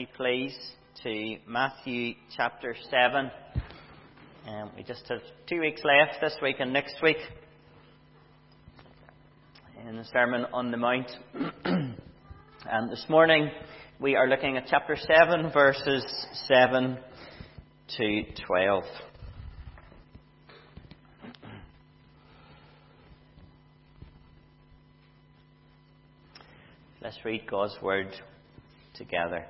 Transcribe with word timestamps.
me, 0.00 0.08
please, 0.16 0.56
to 1.02 1.36
Matthew 1.46 2.14
chapter 2.34 2.74
7. 2.90 3.30
Um, 4.48 4.70
we 4.74 4.82
just 4.82 5.06
have 5.10 5.20
two 5.46 5.60
weeks 5.60 5.82
left 5.84 6.22
this 6.22 6.34
week 6.40 6.56
and 6.58 6.72
next 6.72 6.94
week 7.02 7.18
in 9.86 9.96
the 9.98 10.04
Sermon 10.04 10.46
on 10.54 10.70
the 10.70 10.78
Mount. 10.78 11.10
and 11.64 12.90
this 12.90 13.04
morning 13.10 13.50
we 13.98 14.16
are 14.16 14.26
looking 14.26 14.56
at 14.56 14.68
chapter 14.70 14.96
7, 14.96 15.52
verses 15.52 16.06
7 16.48 16.96
to 17.98 18.22
12. 18.46 18.84
Let's 27.02 27.18
read 27.22 27.46
God's 27.46 27.76
Word 27.82 28.16
together. 28.94 29.44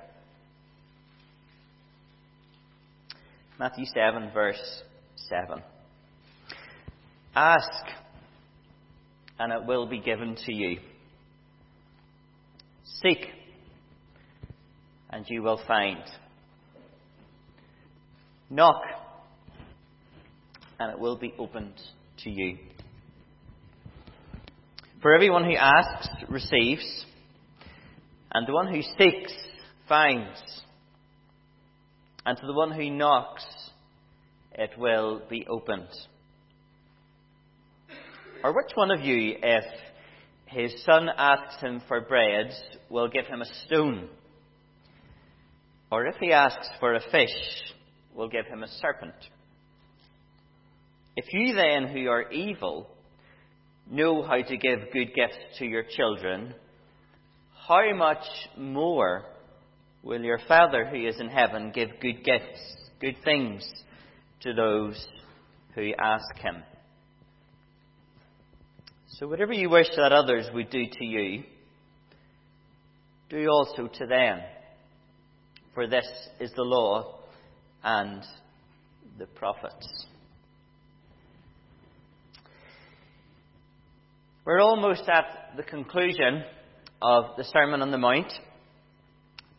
Matthew 3.61 3.85
7, 3.93 4.31
verse 4.33 4.81
7. 5.29 5.61
Ask, 7.35 7.83
and 9.37 9.53
it 9.53 9.67
will 9.67 9.85
be 9.85 9.99
given 9.99 10.35
to 10.47 10.51
you. 10.51 10.79
Seek, 13.03 13.19
and 15.11 15.27
you 15.29 15.43
will 15.43 15.61
find. 15.67 16.01
Knock, 18.49 18.81
and 20.79 20.91
it 20.91 20.99
will 20.99 21.17
be 21.17 21.31
opened 21.37 21.75
to 22.23 22.31
you. 22.31 22.57
For 25.03 25.13
everyone 25.13 25.45
who 25.45 25.55
asks 25.55 26.09
receives 26.29 27.05
and 28.31 28.47
the 28.47 28.53
one 28.53 28.73
who 28.73 28.81
seeks 28.97 29.33
finds. 29.87 30.63
And 32.25 32.37
to 32.37 32.45
the 32.45 32.53
one 32.53 32.71
who 32.71 32.89
knocks, 32.89 33.45
it 34.53 34.71
will 34.77 35.21
be 35.29 35.47
opened. 35.47 35.87
Or 38.43 38.53
which 38.53 38.71
one 38.75 38.91
of 38.91 39.01
you, 39.01 39.37
if 39.41 39.63
his 40.45 40.83
son 40.83 41.09
asks 41.15 41.61
him 41.61 41.81
for 41.87 42.01
bread, 42.01 42.51
will 42.89 43.07
give 43.07 43.25
him 43.25 43.41
a 43.41 43.65
stone? 43.65 44.09
Or 45.91 46.05
if 46.05 46.15
he 46.19 46.31
asks 46.31 46.69
for 46.79 46.93
a 46.93 47.01
fish, 47.11 47.29
will 48.15 48.29
give 48.29 48.45
him 48.45 48.63
a 48.63 48.67
serpent? 48.67 49.15
If 51.15 51.25
you 51.33 51.55
then, 51.55 51.87
who 51.87 52.07
are 52.07 52.31
evil, 52.31 52.87
know 53.89 54.23
how 54.23 54.41
to 54.41 54.57
give 54.57 54.91
good 54.93 55.13
gifts 55.13 55.59
to 55.59 55.65
your 55.65 55.83
children, 55.83 56.53
how 57.67 57.93
much 57.95 58.23
more 58.57 59.25
will 60.03 60.21
your 60.21 60.39
Father 60.47 60.85
who 60.85 61.07
is 61.07 61.19
in 61.19 61.29
heaven 61.29 61.71
give 61.73 61.89
good 62.01 62.23
gifts, 62.23 62.59
good 62.99 63.15
things 63.23 63.69
to 64.41 64.53
those 64.53 65.07
who 65.75 65.91
ask 65.99 66.35
him? 66.37 66.63
So, 69.19 69.27
whatever 69.27 69.53
you 69.53 69.69
wish 69.69 69.87
that 69.95 70.11
others 70.11 70.47
would 70.53 70.69
do 70.69 70.85
to 70.85 71.05
you, 71.05 71.43
do 73.29 73.47
also 73.47 73.87
to 73.87 74.05
them. 74.05 74.39
For 75.73 75.87
this 75.87 76.07
is 76.39 76.51
the 76.55 76.63
law 76.63 77.19
and 77.83 78.23
the 79.17 79.25
prophets. 79.25 80.05
We're 84.43 84.59
almost 84.59 85.03
at 85.07 85.55
the 85.55 85.63
conclusion 85.63 86.43
of 87.01 87.37
the 87.37 87.43
Sermon 87.43 87.81
on 87.81 87.91
the 87.91 87.97
Mount. 87.97 88.31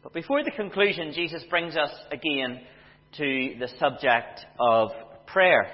But 0.02 0.14
before 0.14 0.42
the 0.42 0.50
conclusion, 0.50 1.12
Jesus 1.14 1.44
brings 1.48 1.76
us 1.76 1.90
again 2.10 2.60
to 3.18 3.54
the 3.60 3.68
subject 3.78 4.40
of 4.58 4.90
prayer. 5.26 5.66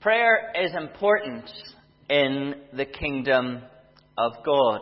Prayer 0.00 0.52
is 0.58 0.72
important 0.74 1.50
in 2.08 2.54
the 2.74 2.86
kingdom 2.86 3.60
of 4.16 4.32
God. 4.44 4.80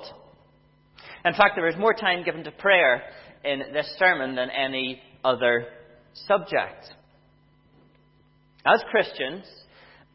In 1.25 1.33
fact, 1.33 1.55
there 1.57 1.67
is 1.67 1.77
more 1.77 1.93
time 1.93 2.25
given 2.25 2.45
to 2.45 2.53
prayer 2.53 3.03
in 3.45 3.61
this 3.73 3.93
sermon 3.99 4.37
than 4.37 4.51
any 4.51 5.03
other 5.25 5.67
subject. 6.29 6.95
As 8.65 8.81
Christians, 8.91 9.45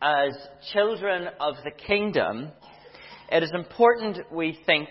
as 0.01 0.31
children 0.71 1.27
of 1.41 1.55
the 1.65 1.71
kingdom, 1.71 2.51
it 3.31 3.43
is 3.43 3.51
important 3.53 4.19
we 4.31 4.57
think 4.65 4.87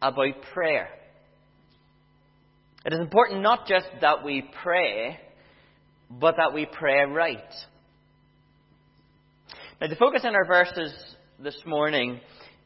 about 0.00 0.34
prayer. 0.54 0.88
It 2.90 2.94
is 2.94 3.00
important 3.02 3.42
not 3.42 3.68
just 3.68 3.86
that 4.00 4.24
we 4.24 4.50
pray, 4.64 5.16
but 6.10 6.34
that 6.38 6.52
we 6.52 6.66
pray 6.66 7.04
right. 7.04 7.38
Now, 9.80 9.86
the 9.86 9.94
focus 9.94 10.22
in 10.24 10.34
our 10.34 10.44
verses 10.44 10.92
this 11.38 11.56
morning 11.64 12.18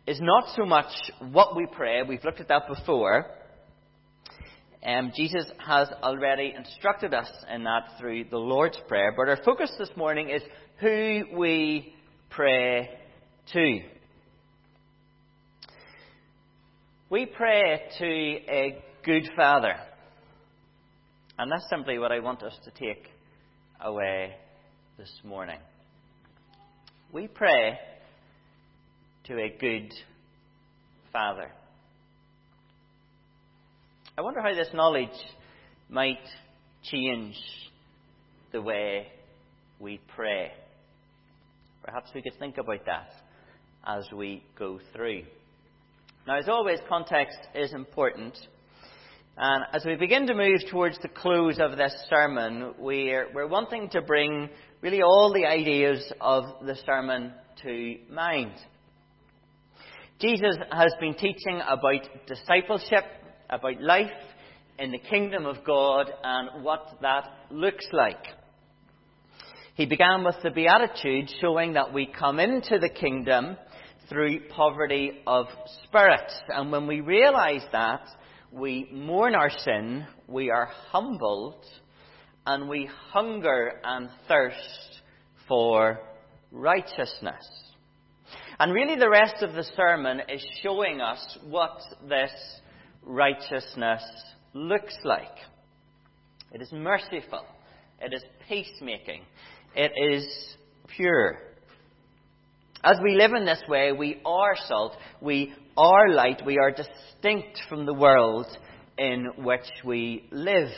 is 0.06 0.18
not 0.22 0.44
so 0.56 0.64
much 0.64 0.90
what 1.30 1.54
we 1.54 1.66
pray, 1.70 2.04
we've 2.08 2.24
looked 2.24 2.40
at 2.40 2.48
that 2.48 2.68
before. 2.68 3.26
Um, 4.82 5.12
Jesus 5.14 5.44
has 5.58 5.88
already 6.02 6.54
instructed 6.56 7.12
us 7.12 7.30
in 7.54 7.64
that 7.64 7.98
through 8.00 8.24
the 8.30 8.38
Lord's 8.38 8.78
Prayer, 8.88 9.12
but 9.14 9.28
our 9.28 9.44
focus 9.44 9.70
this 9.78 9.90
morning 9.94 10.30
is 10.30 10.40
who 10.80 11.24
we 11.36 11.94
pray 12.30 12.88
to. 13.52 13.80
We 17.10 17.26
pray 17.26 17.82
to 17.98 18.06
a 18.06 18.82
good 19.04 19.28
Father. 19.36 19.74
And 21.38 21.50
that's 21.50 21.68
simply 21.68 21.98
what 21.98 22.12
I 22.12 22.20
want 22.20 22.42
us 22.42 22.56
to 22.64 22.70
take 22.70 23.08
away 23.80 24.36
this 24.96 25.10
morning. 25.24 25.58
We 27.12 27.26
pray 27.26 27.78
to 29.24 29.38
a 29.40 29.56
good 29.60 29.92
Father. 31.12 31.50
I 34.16 34.22
wonder 34.22 34.40
how 34.40 34.54
this 34.54 34.68
knowledge 34.72 35.08
might 35.88 36.24
change 36.84 37.34
the 38.52 38.62
way 38.62 39.08
we 39.80 40.00
pray. 40.14 40.52
Perhaps 41.82 42.10
we 42.14 42.22
could 42.22 42.38
think 42.38 42.58
about 42.58 42.86
that 42.86 43.10
as 43.84 44.04
we 44.12 44.44
go 44.56 44.78
through. 44.92 45.24
Now, 46.28 46.38
as 46.38 46.48
always, 46.48 46.78
context 46.88 47.38
is 47.54 47.72
important. 47.72 48.38
And 49.36 49.64
as 49.72 49.84
we 49.84 49.96
begin 49.96 50.28
to 50.28 50.34
move 50.34 50.60
towards 50.70 50.96
the 51.02 51.08
close 51.08 51.58
of 51.58 51.76
this 51.76 51.92
sermon, 52.08 52.74
we're, 52.78 53.26
we're 53.34 53.48
wanting 53.48 53.88
to 53.90 54.00
bring 54.00 54.48
really 54.80 55.02
all 55.02 55.32
the 55.32 55.44
ideas 55.44 56.04
of 56.20 56.44
the 56.64 56.76
sermon 56.86 57.32
to 57.62 57.96
mind. 58.12 58.52
Jesus 60.20 60.56
has 60.70 60.92
been 61.00 61.14
teaching 61.14 61.60
about 61.66 62.06
discipleship, 62.28 63.04
about 63.50 63.80
life 63.80 64.06
in 64.78 64.92
the 64.92 64.98
kingdom 64.98 65.46
of 65.46 65.64
God, 65.64 66.12
and 66.22 66.62
what 66.62 66.96
that 67.02 67.28
looks 67.50 67.86
like. 67.92 68.24
He 69.74 69.86
began 69.86 70.22
with 70.22 70.36
the 70.44 70.50
Beatitudes, 70.50 71.34
showing 71.40 71.72
that 71.72 71.92
we 71.92 72.06
come 72.06 72.38
into 72.38 72.78
the 72.78 72.88
kingdom 72.88 73.56
through 74.08 74.48
poverty 74.50 75.22
of 75.26 75.46
spirit. 75.82 76.30
And 76.48 76.70
when 76.70 76.86
we 76.86 77.00
realize 77.00 77.64
that, 77.72 78.02
we 78.54 78.88
mourn 78.92 79.34
our 79.34 79.50
sin, 79.50 80.06
we 80.28 80.50
are 80.50 80.68
humbled, 80.90 81.64
and 82.46 82.68
we 82.68 82.88
hunger 83.10 83.80
and 83.82 84.08
thirst 84.28 85.00
for 85.48 85.98
righteousness. 86.52 87.44
And 88.60 88.72
really, 88.72 88.96
the 88.96 89.10
rest 89.10 89.42
of 89.42 89.54
the 89.54 89.64
sermon 89.76 90.20
is 90.32 90.44
showing 90.62 91.00
us 91.00 91.38
what 91.48 91.76
this 92.08 92.30
righteousness 93.02 94.02
looks 94.52 94.96
like. 95.02 95.36
It 96.52 96.62
is 96.62 96.70
merciful, 96.70 97.44
it 98.00 98.14
is 98.14 98.22
peacemaking, 98.48 99.22
it 99.74 99.90
is 99.96 100.56
pure. 100.96 101.53
As 102.84 102.98
we 103.02 103.16
live 103.16 103.32
in 103.32 103.46
this 103.46 103.62
way, 103.66 103.92
we 103.92 104.20
are 104.26 104.54
salt, 104.68 104.94
we 105.22 105.54
are 105.74 106.10
light, 106.10 106.42
we 106.44 106.58
are 106.58 106.70
distinct 106.70 107.58
from 107.66 107.86
the 107.86 107.94
world 107.94 108.46
in 108.98 109.30
which 109.38 109.66
we 109.86 110.28
live. 110.30 110.68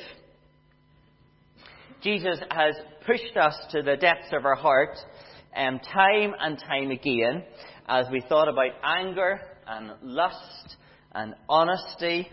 Jesus 2.04 2.38
has 2.52 2.76
pushed 3.04 3.36
us 3.36 3.56
to 3.72 3.82
the 3.82 3.96
depths 3.96 4.28
of 4.32 4.44
our 4.44 4.54
heart 4.54 4.96
um, 5.56 5.80
time 5.80 6.32
and 6.38 6.56
time 6.60 6.92
again 6.92 7.42
as 7.88 8.06
we 8.12 8.22
thought 8.28 8.46
about 8.46 8.70
anger 8.84 9.40
and 9.66 9.90
lust 10.02 10.76
and 11.12 11.34
honesty 11.48 12.28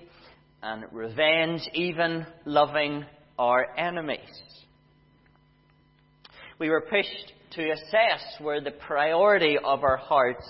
and 0.61 0.83
revenge, 0.91 1.61
even 1.73 2.27
loving 2.45 3.05
our 3.39 3.75
enemies. 3.75 4.19
We 6.59 6.69
were 6.69 6.81
pushed 6.81 7.33
to 7.55 7.69
assess 7.71 8.23
where 8.39 8.61
the 8.61 8.71
priority 8.71 9.57
of 9.63 9.83
our 9.83 9.97
hearts 9.97 10.45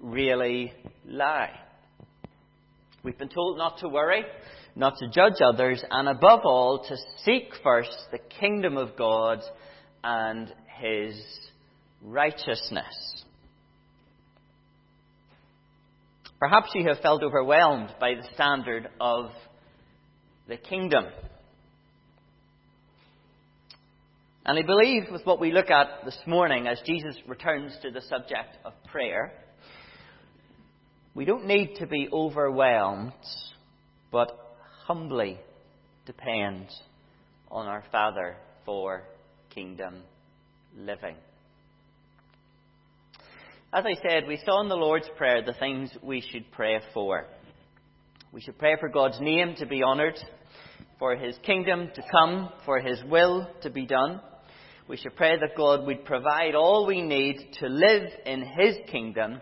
really 0.00 0.72
lie. 1.06 1.50
We've 3.02 3.18
been 3.18 3.28
told 3.28 3.58
not 3.58 3.78
to 3.78 3.88
worry. 3.88 4.24
not 4.76 4.98
to 4.98 5.08
judge 5.08 5.40
others, 5.44 5.82
and 5.90 6.08
above 6.08 6.40
all, 6.44 6.84
to 6.88 6.96
seek 7.24 7.52
first 7.62 7.96
the 8.12 8.18
kingdom 8.18 8.76
of 8.76 8.96
God 8.96 9.40
and 10.02 10.52
his 10.80 11.14
righteousness. 12.02 13.24
Perhaps 16.38 16.70
you 16.74 16.88
have 16.88 17.00
felt 17.00 17.22
overwhelmed 17.22 17.90
by 18.00 18.14
the 18.14 18.26
standard 18.34 18.88
of 18.98 19.30
the 20.48 20.56
kingdom. 20.56 21.04
And 24.50 24.58
I 24.58 24.62
believe 24.62 25.04
with 25.12 25.24
what 25.24 25.38
we 25.38 25.52
look 25.52 25.70
at 25.70 26.04
this 26.04 26.18
morning 26.26 26.66
as 26.66 26.80
Jesus 26.84 27.14
returns 27.28 27.72
to 27.82 27.92
the 27.92 28.00
subject 28.00 28.58
of 28.64 28.72
prayer, 28.90 29.32
we 31.14 31.24
don't 31.24 31.46
need 31.46 31.76
to 31.76 31.86
be 31.86 32.08
overwhelmed, 32.12 33.12
but 34.10 34.56
humbly 34.88 35.38
depend 36.04 36.66
on 37.48 37.68
our 37.68 37.84
Father 37.92 38.34
for 38.66 39.04
kingdom 39.54 40.02
living. 40.76 41.14
As 43.72 43.84
I 43.86 43.94
said, 44.02 44.26
we 44.26 44.40
saw 44.44 44.62
in 44.62 44.68
the 44.68 44.74
Lord's 44.74 45.08
Prayer 45.16 45.42
the 45.46 45.54
things 45.60 45.92
we 46.02 46.24
should 46.28 46.50
pray 46.50 46.80
for. 46.92 47.26
We 48.32 48.40
should 48.40 48.58
pray 48.58 48.74
for 48.80 48.88
God's 48.88 49.20
name 49.20 49.54
to 49.58 49.66
be 49.66 49.84
honoured, 49.84 50.18
for 50.98 51.14
His 51.14 51.36
kingdom 51.46 51.88
to 51.94 52.02
come, 52.10 52.48
for 52.64 52.80
His 52.80 53.00
will 53.04 53.48
to 53.62 53.70
be 53.70 53.86
done. 53.86 54.20
We 54.90 54.96
should 54.96 55.14
pray 55.14 55.38
that 55.38 55.56
God 55.56 55.86
would 55.86 56.04
provide 56.04 56.56
all 56.56 56.84
we 56.84 57.00
need 57.00 57.36
to 57.60 57.68
live 57.68 58.10
in 58.26 58.42
His 58.42 58.74
kingdom 58.90 59.40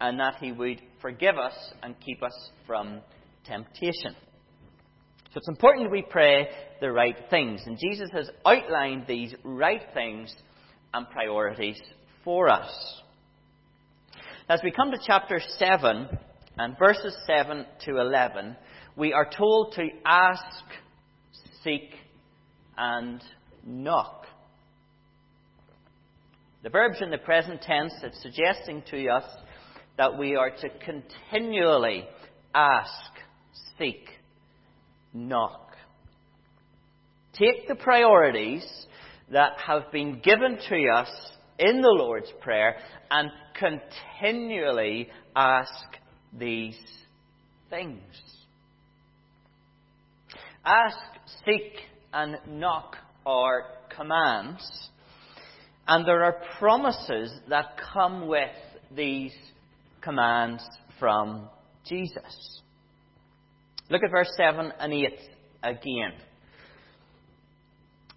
and 0.00 0.18
that 0.18 0.38
He 0.40 0.50
would 0.50 0.82
forgive 1.00 1.38
us 1.38 1.54
and 1.84 1.94
keep 2.00 2.20
us 2.20 2.50
from 2.66 2.98
temptation. 3.44 4.16
So 5.32 5.36
it's 5.36 5.48
important 5.48 5.92
we 5.92 6.02
pray 6.02 6.48
the 6.80 6.90
right 6.90 7.16
things. 7.30 7.60
And 7.64 7.78
Jesus 7.78 8.10
has 8.12 8.28
outlined 8.44 9.04
these 9.06 9.36
right 9.44 9.82
things 9.94 10.34
and 10.92 11.08
priorities 11.10 11.80
for 12.24 12.48
us. 12.48 13.00
As 14.48 14.58
we 14.64 14.72
come 14.72 14.90
to 14.90 14.98
chapter 15.06 15.40
7 15.58 16.08
and 16.56 16.76
verses 16.76 17.16
7 17.24 17.64
to 17.84 18.00
11, 18.00 18.56
we 18.96 19.12
are 19.12 19.30
told 19.30 19.74
to 19.74 19.86
ask, 20.04 20.42
seek, 21.62 21.94
and 22.76 23.22
knock. 23.64 24.24
The 26.62 26.70
verb's 26.70 27.00
in 27.00 27.10
the 27.10 27.18
present 27.18 27.62
tense. 27.62 27.94
It's 28.02 28.20
suggesting 28.20 28.82
to 28.90 29.08
us 29.08 29.24
that 29.96 30.18
we 30.18 30.34
are 30.34 30.50
to 30.50 30.68
continually 30.84 32.04
ask, 32.54 32.90
seek, 33.78 34.08
knock. 35.14 35.76
Take 37.34 37.68
the 37.68 37.76
priorities 37.76 38.66
that 39.30 39.52
have 39.64 39.92
been 39.92 40.20
given 40.20 40.58
to 40.68 40.88
us 40.94 41.10
in 41.58 41.80
the 41.80 41.94
Lord's 41.96 42.32
Prayer 42.40 42.76
and 43.10 43.30
continually 43.58 45.08
ask 45.36 45.70
these 46.36 46.78
things. 47.70 48.02
Ask, 50.64 50.98
seek, 51.44 51.72
and 52.12 52.36
knock 52.46 52.96
are 53.24 53.62
commands, 53.96 54.90
and 55.88 56.06
there 56.06 56.22
are 56.22 56.36
promises 56.58 57.32
that 57.48 57.80
come 57.94 58.28
with 58.28 58.50
these 58.94 59.32
commands 60.02 60.62
from 61.00 61.48
Jesus. 61.88 62.60
Look 63.88 64.02
at 64.04 64.10
verse 64.10 64.30
7 64.36 64.70
and 64.78 64.92
8 64.92 65.18
again. 65.62 66.12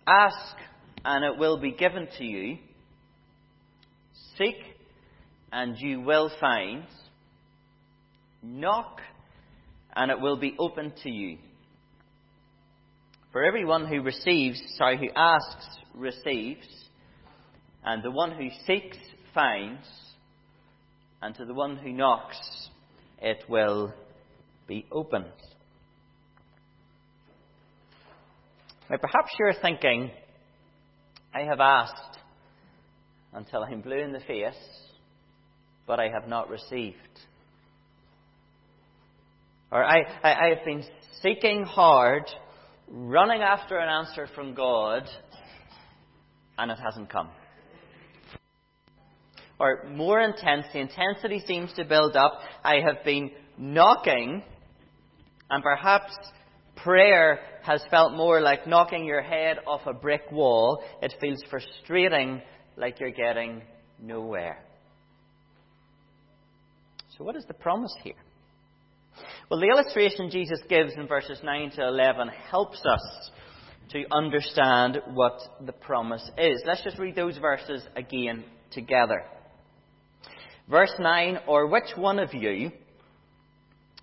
Ask, 0.05 0.55
and 1.05 1.23
it 1.23 1.39
will 1.39 1.57
be 1.57 1.71
given 1.71 2.09
to 2.17 2.25
you. 2.25 2.57
Seek, 4.37 4.57
and 5.53 5.77
you 5.79 6.01
will 6.01 6.29
find. 6.41 6.83
Knock, 8.43 8.99
and 9.95 10.11
it 10.11 10.19
will 10.19 10.37
be 10.37 10.55
opened 10.59 10.93
to 11.03 11.09
you. 11.09 11.37
For 13.31 13.45
everyone 13.45 13.87
who 13.87 14.01
receives, 14.01 14.61
sorry, 14.77 14.97
who 14.97 15.07
asks, 15.15 15.65
receives, 15.95 16.67
and 17.83 18.03
the 18.03 18.11
one 18.11 18.31
who 18.31 18.49
seeks, 18.65 18.97
finds, 19.33 19.87
and 21.21 21.35
to 21.35 21.45
the 21.45 21.53
one 21.53 21.77
who 21.77 21.91
knocks, 21.91 22.69
it 23.21 23.43
will 23.47 23.93
be 24.67 24.85
opened. 24.91 25.25
Now, 28.89 28.97
perhaps 28.97 29.31
you're 29.39 29.53
thinking, 29.61 30.11
I 31.33 31.41
have 31.41 31.59
asked 31.59 32.19
until 33.33 33.63
I'm 33.63 33.81
blue 33.81 33.99
in 33.99 34.11
the 34.11 34.19
face, 34.19 34.53
but 35.87 35.99
I 35.99 36.09
have 36.09 36.27
not 36.27 36.49
received. 36.49 36.97
Or 39.71 39.83
I, 39.83 40.01
I, 40.23 40.33
I 40.33 40.55
have 40.55 40.65
been 40.65 40.83
seeking 41.21 41.63
hard, 41.63 42.23
running 42.89 43.41
after 43.41 43.77
an 43.77 43.87
answer 43.87 44.27
from 44.35 44.53
God, 44.53 45.03
and 46.57 46.69
it 46.69 46.77
hasn't 46.77 47.09
come. 47.09 47.29
Or 49.61 49.87
more 49.87 50.19
intense, 50.19 50.65
the 50.73 50.79
intensity 50.79 51.43
seems 51.45 51.71
to 51.73 51.85
build 51.85 52.15
up. 52.15 52.39
I 52.63 52.77
have 52.83 53.05
been 53.05 53.29
knocking, 53.59 54.41
and 55.51 55.63
perhaps 55.63 56.11
Prayer 56.83 57.39
has 57.61 57.83
felt 57.91 58.13
more 58.13 58.41
like 58.41 58.65
knocking 58.65 59.05
your 59.05 59.21
head 59.21 59.57
off 59.67 59.81
a 59.85 59.93
brick 59.93 60.23
wall. 60.31 60.83
It 61.01 61.13
feels 61.21 61.43
frustrating, 61.49 62.41
like 62.75 62.99
you're 62.99 63.11
getting 63.11 63.61
nowhere. 64.01 64.57
So, 67.15 67.23
what 67.23 67.35
is 67.35 67.45
the 67.47 67.53
promise 67.53 67.93
here? 68.03 68.15
Well, 69.49 69.59
the 69.59 69.67
illustration 69.67 70.31
Jesus 70.31 70.59
gives 70.69 70.93
in 70.95 71.07
verses 71.07 71.39
9 71.43 71.71
to 71.75 71.87
11 71.87 72.29
helps 72.49 72.81
us 72.83 73.31
to 73.91 74.05
understand 74.11 75.01
what 75.13 75.39
the 75.63 75.73
promise 75.73 76.27
is. 76.35 76.63
Let's 76.65 76.83
just 76.83 76.97
read 76.97 77.15
those 77.15 77.37
verses 77.37 77.83
again 77.95 78.43
together. 78.71 79.23
Verse 80.69 80.93
9 80.99 81.39
Or 81.47 81.67
which 81.67 81.95
one 81.95 82.19
of 82.19 82.33
you, 82.33 82.71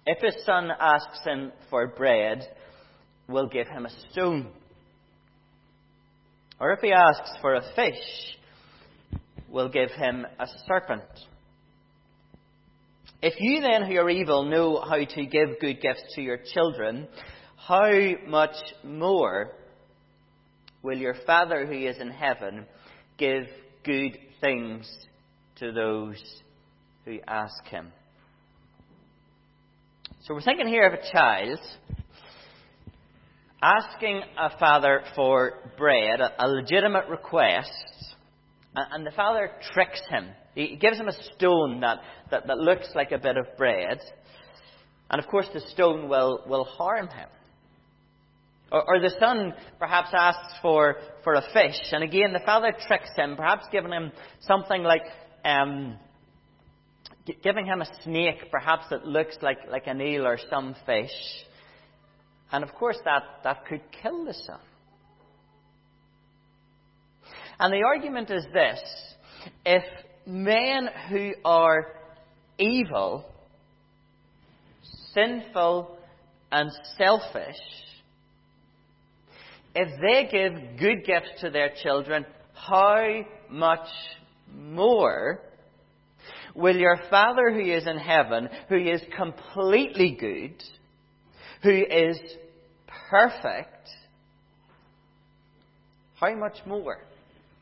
if 0.06 0.18
his 0.22 0.44
son 0.44 0.70
asks 0.78 1.20
him 1.24 1.52
for 1.70 1.86
bread, 1.86 2.46
will 3.28 3.48
give 3.48 3.68
him 3.68 3.86
a 3.86 4.10
stone. 4.10 4.48
Or 6.60 6.72
if 6.72 6.80
he 6.80 6.92
asks 6.92 7.30
for 7.40 7.54
a 7.54 7.62
fish, 7.76 8.38
will 9.48 9.68
give 9.68 9.90
him 9.90 10.26
a 10.38 10.46
serpent. 10.66 11.02
If 13.20 13.34
you 13.40 13.60
then 13.60 13.84
who 13.84 13.96
are 13.96 14.10
evil 14.10 14.44
know 14.44 14.80
how 14.80 15.04
to 15.04 15.26
give 15.26 15.60
good 15.60 15.80
gifts 15.80 16.14
to 16.14 16.22
your 16.22 16.38
children, 16.54 17.08
how 17.56 17.90
much 18.26 18.54
more 18.84 19.52
will 20.82 20.96
your 20.96 21.16
Father 21.26 21.66
who 21.66 21.72
is 21.72 21.98
in 21.98 22.10
heaven 22.10 22.64
give 23.18 23.46
good 23.84 24.16
things 24.40 24.88
to 25.56 25.72
those 25.72 26.22
who 27.04 27.18
ask 27.26 27.64
him? 27.66 27.92
So 30.22 30.34
we're 30.34 30.42
thinking 30.42 30.68
here 30.68 30.86
of 30.86 30.92
a 30.92 31.12
child 31.12 31.58
asking 33.62 34.22
a 34.38 34.56
father 34.58 35.02
for 35.16 35.72
bread, 35.76 36.20
a 36.20 36.48
legitimate 36.48 37.08
request, 37.08 37.70
and 38.74 39.06
the 39.06 39.10
father 39.10 39.50
tricks 39.72 40.00
him. 40.10 40.28
He 40.54 40.76
gives 40.76 40.98
him 40.98 41.08
a 41.08 41.12
stone 41.34 41.80
that, 41.80 41.98
that, 42.30 42.46
that 42.46 42.58
looks 42.58 42.88
like 42.94 43.12
a 43.12 43.18
bit 43.18 43.36
of 43.36 43.46
bread, 43.56 43.98
and 45.10 45.22
of 45.22 45.28
course 45.28 45.46
the 45.52 45.60
stone 45.60 46.08
will, 46.08 46.44
will 46.46 46.64
harm 46.64 47.08
him. 47.08 47.28
Or, 48.70 48.84
or 48.86 49.00
the 49.00 49.14
son 49.18 49.54
perhaps 49.78 50.10
asks 50.12 50.54
for, 50.60 50.96
for 51.24 51.34
a 51.34 51.42
fish, 51.52 51.80
and 51.92 52.04
again 52.04 52.32
the 52.32 52.42
father 52.44 52.72
tricks 52.86 53.10
him, 53.16 53.36
perhaps 53.36 53.64
giving 53.72 53.92
him 53.92 54.12
something 54.40 54.82
like 54.82 55.02
um, 55.44 55.96
giving 57.42 57.66
him 57.66 57.80
a 57.80 58.02
snake, 58.02 58.50
perhaps 58.50 58.84
that 58.90 59.06
looks 59.06 59.36
like, 59.42 59.58
like 59.70 59.86
an 59.86 60.00
eel 60.00 60.26
or 60.26 60.38
some 60.50 60.74
fish. 60.86 61.10
And 62.50 62.64
of 62.64 62.74
course, 62.74 62.98
that, 63.04 63.22
that 63.44 63.66
could 63.66 63.82
kill 64.02 64.24
the 64.24 64.34
son. 64.34 64.60
And 67.60 67.72
the 67.72 67.82
argument 67.84 68.30
is 68.30 68.44
this 68.52 68.80
if 69.66 69.82
men 70.26 70.88
who 71.08 71.32
are 71.44 71.88
evil, 72.58 73.24
sinful, 75.14 75.96
and 76.50 76.70
selfish, 76.96 77.56
if 79.74 79.88
they 80.00 80.28
give 80.30 80.78
good 80.78 81.04
gifts 81.04 81.40
to 81.40 81.50
their 81.50 81.70
children, 81.82 82.24
how 82.54 83.24
much 83.50 83.86
more 84.54 85.40
will 86.58 86.76
your 86.76 86.98
Father 87.08 87.52
who 87.52 87.60
is 87.60 87.86
in 87.86 87.98
heaven, 87.98 88.48
who 88.68 88.76
is 88.76 89.00
completely 89.16 90.16
good, 90.18 90.62
who 91.62 91.70
is 91.70 92.18
perfect, 93.08 93.88
how 96.16 96.34
much 96.34 96.58
more 96.66 96.98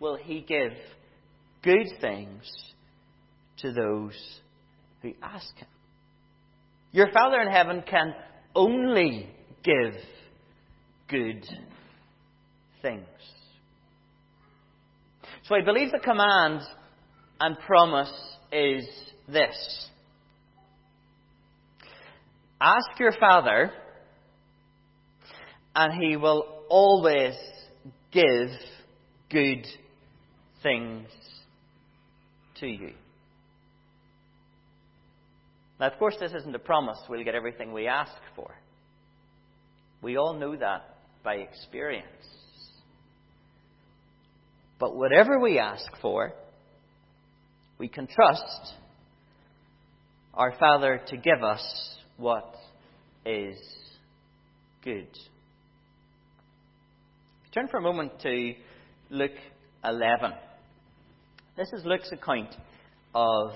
will 0.01 0.17
He 0.17 0.41
give 0.41 0.73
good 1.63 1.89
things 2.01 2.51
to 3.59 3.73
those 3.73 4.17
who 5.03 5.13
ask 5.23 5.55
Him? 5.57 5.69
Your 6.93 7.13
Father 7.13 7.39
in 7.41 7.53
heaven 7.53 7.85
can 7.89 8.15
only 8.55 9.29
give 9.63 9.93
good 11.09 11.45
things. 12.81 13.05
So 15.45 15.55
I 15.55 15.61
believe 15.61 15.93
the 15.93 15.99
command 15.99 16.63
and 17.39 17.59
promise 17.59 18.36
is 18.53 18.87
this 19.29 19.89
Ask 22.61 22.99
your 22.99 23.13
Father, 23.13 23.71
and 25.75 26.03
He 26.03 26.17
will 26.17 26.65
always 26.69 27.35
give 28.13 28.49
good 29.31 29.67
things 30.63 31.09
to 32.61 32.67
you. 32.67 32.93
Now, 35.79 35.89
of 35.89 35.99
course, 35.99 36.17
this 36.19 36.33
isn't 36.33 36.55
a 36.55 36.59
promise 36.59 36.99
we'll 37.09 37.23
get 37.25 37.35
everything 37.35 37.73
we 37.73 37.87
ask 37.87 38.15
for. 38.35 38.55
We 40.01 40.17
all 40.17 40.35
know 40.35 40.57
that 40.57 40.97
by 41.23 41.35
experience. 41.37 42.07
But 44.79 44.97
whatever 44.97 45.39
we 45.39 45.59
ask 45.59 45.85
for, 46.01 46.33
we 47.79 47.89
can 47.89 48.07
trust 48.07 48.75
our 50.35 50.53
Father 50.59 51.01
to 51.09 51.17
give 51.17 51.43
us 51.43 51.63
what 52.17 52.55
is 53.25 53.59
good. 54.83 55.09
Turn 57.53 57.69
for 57.69 57.79
a 57.79 57.83
moment 57.83 58.13
to 58.23 58.55
Luke 59.11 59.39
11. 59.85 60.33
This 61.57 61.69
is 61.73 61.85
Luke's 61.85 62.13
account 62.13 62.55
of 63.15 63.53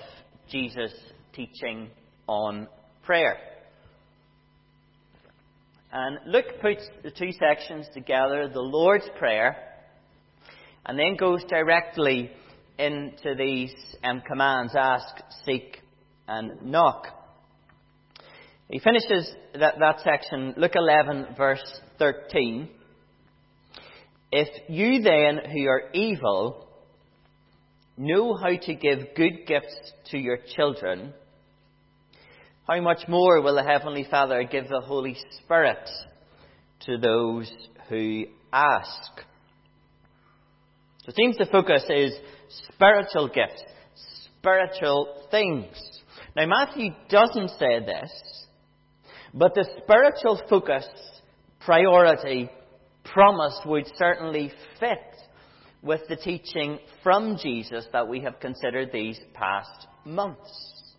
Jesus' 0.49 0.93
teaching 1.33 1.89
on 2.27 2.67
prayer. 3.03 3.37
And 5.91 6.19
Luke 6.25 6.61
puts 6.61 6.87
the 7.03 7.11
two 7.11 7.31
sections 7.33 7.85
together, 7.93 8.47
the 8.47 8.61
Lord's 8.61 9.07
Prayer, 9.19 9.57
and 10.85 10.97
then 10.97 11.15
goes 11.15 11.43
directly 11.49 12.31
into 12.81 13.35
these 13.37 13.73
um, 14.03 14.21
commands 14.27 14.73
ask, 14.75 15.05
seek, 15.45 15.81
and 16.27 16.63
knock. 16.63 17.07
He 18.69 18.79
finishes 18.79 19.31
that, 19.53 19.75
that 19.79 19.99
section, 20.03 20.55
Luke 20.57 20.75
11, 20.75 21.35
verse 21.37 21.63
13. 21.99 22.69
If 24.31 24.47
you 24.69 25.01
then, 25.01 25.39
who 25.51 25.67
are 25.67 25.91
evil, 25.93 26.67
know 27.97 28.35
how 28.35 28.55
to 28.55 28.75
give 28.75 29.13
good 29.15 29.45
gifts 29.45 29.75
to 30.11 30.17
your 30.17 30.39
children, 30.55 31.13
how 32.67 32.79
much 32.79 33.07
more 33.07 33.41
will 33.41 33.55
the 33.55 33.63
Heavenly 33.63 34.07
Father 34.09 34.43
give 34.43 34.69
the 34.69 34.81
Holy 34.81 35.17
Spirit 35.43 35.89
to 36.85 36.97
those 36.97 37.51
who 37.89 38.25
ask? 38.53 39.11
So 41.03 41.09
it 41.09 41.15
seems 41.15 41.37
the 41.37 41.47
focus 41.51 41.83
is 41.89 42.13
spiritual 42.73 43.27
gifts, 43.27 43.63
spiritual 44.39 45.27
things. 45.31 45.75
Now 46.35 46.45
Matthew 46.45 46.91
doesn't 47.09 47.49
say 47.59 47.79
this, 47.85 48.11
but 49.33 49.53
the 49.53 49.65
spiritual 49.83 50.41
focus, 50.49 50.85
priority, 51.59 52.49
promise 53.03 53.59
would 53.65 53.87
certainly 53.97 54.51
fit 54.79 54.99
with 55.81 56.01
the 56.07 56.15
teaching 56.15 56.79
from 57.03 57.37
Jesus 57.41 57.87
that 57.91 58.07
we 58.07 58.21
have 58.21 58.39
considered 58.39 58.91
these 58.91 59.19
past 59.33 59.87
months 60.05 60.93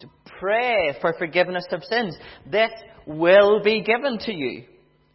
to 0.00 0.08
pray 0.38 0.96
for 1.00 1.14
forgiveness 1.18 1.66
of 1.70 1.82
sins. 1.84 2.16
This 2.50 2.70
will 3.06 3.62
be 3.62 3.82
given 3.82 4.18
to 4.20 4.32
you. 4.32 4.64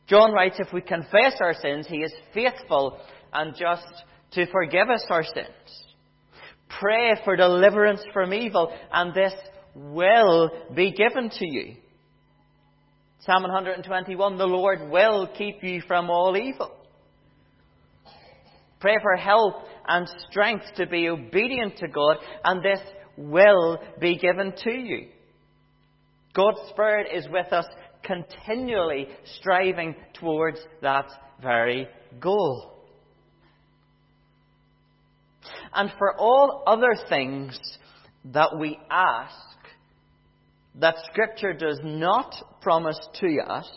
John 0.08 0.32
writes, 0.32 0.58
if 0.60 0.72
we 0.72 0.82
confess 0.82 1.36
our 1.42 1.54
sins, 1.54 1.86
he 1.88 1.98
is 1.98 2.14
faithful 2.34 2.98
and 3.34 3.56
just 3.56 3.86
to 4.32 4.46
forgive 4.52 4.90
us 4.90 5.06
our 5.10 5.24
sins. 5.24 5.86
Pray 6.80 7.14
for 7.24 7.36
deliverance 7.36 8.02
from 8.14 8.34
evil, 8.34 8.74
and 8.92 9.14
this 9.14 9.34
will 9.76 10.50
be 10.76 10.92
given 10.92 11.30
to 11.30 11.46
you. 11.46 11.76
Psalm 13.20 13.44
121, 13.44 14.38
the 14.38 14.46
Lord 14.46 14.90
will 14.90 15.28
keep 15.28 15.64
you 15.64 15.82
from 15.88 16.10
all 16.10 16.38
evil. 16.38 16.72
Pray 18.80 18.98
for 19.02 19.16
help 19.16 19.56
and 19.88 20.08
strength 20.30 20.66
to 20.76 20.86
be 20.86 21.10
obedient 21.10 21.78
to 21.78 21.88
God, 21.88 22.18
and 22.44 22.64
this 22.64 22.80
will 23.18 23.80
be 24.00 24.18
given 24.18 24.54
to 24.64 24.72
you. 24.72 25.08
God's 26.34 26.60
Spirit 26.70 27.08
is 27.14 27.28
with 27.30 27.52
us 27.52 27.66
continually 28.04 29.08
striving 29.40 29.96
towards 30.14 30.60
that 30.82 31.08
very 31.42 31.88
goal. 32.20 32.77
And 35.78 35.92
for 36.00 36.16
all 36.18 36.64
other 36.66 36.96
things 37.08 37.58
that 38.26 38.58
we 38.58 38.80
ask 38.90 39.36
that 40.80 40.96
Scripture 41.12 41.54
does 41.54 41.80
not 41.84 42.34
promise 42.62 42.98
to 43.22 43.38
us, 43.48 43.70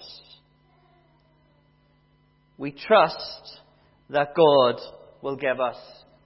we 2.56 2.72
trust 2.72 3.60
that 4.08 4.34
God 4.34 4.80
will 5.20 5.36
give 5.36 5.60
us 5.60 5.76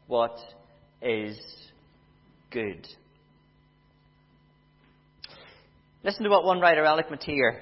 what 0.07 0.38
is 1.02 1.37
good. 2.52 2.87
Listen 6.04 6.23
to 6.23 6.31
what 6.31 6.45
one 6.45 6.61
writer, 6.61 6.85
Alec 6.85 7.11
Motyer, 7.11 7.59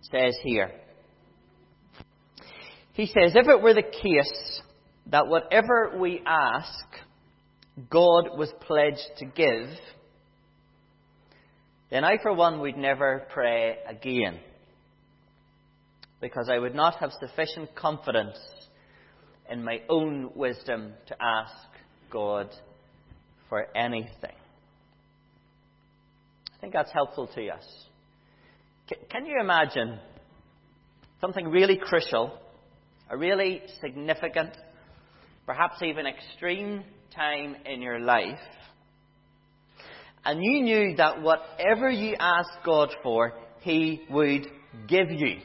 says 0.00 0.36
here. 0.42 0.72
He 2.94 3.06
says, 3.06 3.32
If 3.36 3.46
it 3.46 3.62
were 3.62 3.74
the 3.74 3.82
case 3.82 4.60
that 5.10 5.28
whatever 5.28 5.96
we 5.98 6.22
ask, 6.26 6.84
God 7.90 8.38
was 8.38 8.52
pledged 8.60 9.06
to 9.18 9.26
give, 9.26 9.68
then 11.90 12.04
I, 12.04 12.16
for 12.22 12.32
one, 12.32 12.60
would 12.60 12.76
never 12.76 13.26
pray 13.32 13.76
again. 13.86 14.38
Because 16.20 16.48
I 16.50 16.58
would 16.58 16.74
not 16.74 16.96
have 16.96 17.12
sufficient 17.20 17.74
confidence 17.74 18.38
in 19.50 19.62
my 19.62 19.82
own 19.88 20.30
wisdom 20.34 20.94
to 21.08 21.16
ask 21.22 21.54
God 22.10 22.48
for 23.48 23.66
anything. 23.76 24.34
I 26.54 26.60
think 26.60 26.72
that's 26.72 26.90
helpful 26.92 27.28
to 27.34 27.48
us. 27.48 27.64
Can 29.10 29.26
you 29.26 29.38
imagine 29.40 29.98
something 31.20 31.46
really 31.48 31.76
crucial, 31.76 32.38
a 33.10 33.16
really 33.16 33.62
significant, 33.80 34.56
perhaps 35.44 35.82
even 35.82 36.06
extreme 36.06 36.82
time 37.14 37.56
in 37.64 37.82
your 37.82 37.98
life, 37.98 38.38
and 40.24 40.42
you 40.42 40.62
knew 40.62 40.96
that 40.96 41.22
whatever 41.22 41.90
you 41.90 42.16
asked 42.18 42.64
God 42.64 42.94
for, 43.02 43.34
He 43.60 44.02
would 44.10 44.46
give 44.88 45.10
you? 45.10 45.40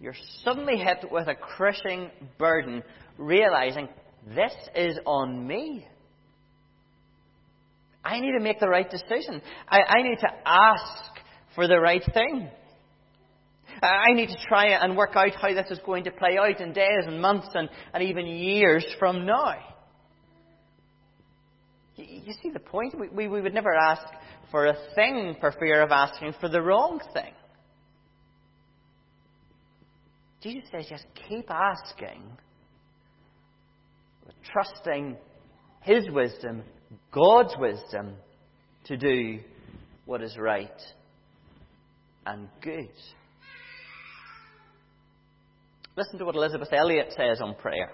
You're 0.00 0.14
suddenly 0.44 0.76
hit 0.76 1.10
with 1.10 1.28
a 1.28 1.34
crushing 1.34 2.10
burden, 2.38 2.82
realizing 3.18 3.88
this 4.34 4.52
is 4.74 4.98
on 5.06 5.46
me. 5.46 5.86
I 8.04 8.20
need 8.20 8.32
to 8.32 8.44
make 8.44 8.60
the 8.60 8.68
right 8.68 8.90
decision. 8.90 9.40
I, 9.68 9.80
I 9.80 10.02
need 10.02 10.18
to 10.20 10.28
ask 10.44 11.10
for 11.54 11.66
the 11.66 11.80
right 11.80 12.02
thing. 12.12 12.50
I 13.84 14.12
need 14.14 14.28
to 14.28 14.46
try 14.48 14.68
and 14.68 14.96
work 14.96 15.12
out 15.14 15.34
how 15.34 15.52
this 15.52 15.70
is 15.70 15.80
going 15.84 16.04
to 16.04 16.10
play 16.10 16.38
out 16.38 16.60
in 16.60 16.72
days 16.72 17.04
and 17.06 17.20
months 17.20 17.48
and, 17.54 17.68
and 17.92 18.02
even 18.02 18.26
years 18.26 18.84
from 18.98 19.26
now. 19.26 19.54
You, 21.96 22.04
you 22.24 22.32
see 22.42 22.50
the 22.50 22.60
point? 22.60 22.98
We, 22.98 23.08
we, 23.08 23.28
we 23.28 23.40
would 23.40 23.54
never 23.54 23.74
ask 23.74 24.02
for 24.50 24.66
a 24.66 24.76
thing 24.94 25.36
for 25.40 25.52
fear 25.52 25.82
of 25.82 25.90
asking 25.90 26.34
for 26.40 26.48
the 26.48 26.62
wrong 26.62 27.00
thing. 27.12 27.32
Jesus 30.42 30.68
says 30.70 30.86
just 30.88 31.06
keep 31.28 31.50
asking, 31.50 32.22
trusting 34.52 35.16
His 35.82 36.04
wisdom 36.10 36.62
God's 37.10 37.54
wisdom 37.58 38.14
to 38.86 38.96
do 38.96 39.40
what 40.04 40.22
is 40.22 40.36
right 40.36 40.80
and 42.26 42.48
good. 42.60 42.90
Listen 45.96 46.18
to 46.18 46.24
what 46.24 46.34
Elisabeth 46.34 46.72
Elliot 46.72 47.14
says 47.16 47.40
on 47.40 47.54
prayer. 47.54 47.90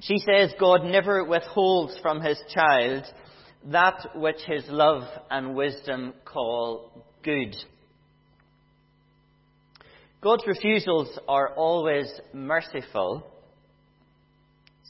She 0.00 0.18
says, 0.18 0.52
God 0.58 0.84
never 0.84 1.24
withholds 1.24 1.98
from 2.00 2.20
his 2.20 2.38
child 2.54 3.04
that 3.66 4.10
which 4.14 4.40
his 4.46 4.64
love 4.68 5.02
and 5.30 5.54
wisdom 5.54 6.14
call 6.24 7.04
good. 7.22 7.54
God's 10.22 10.46
refusals 10.46 11.18
are 11.28 11.54
always 11.54 12.06
merciful, 12.32 13.26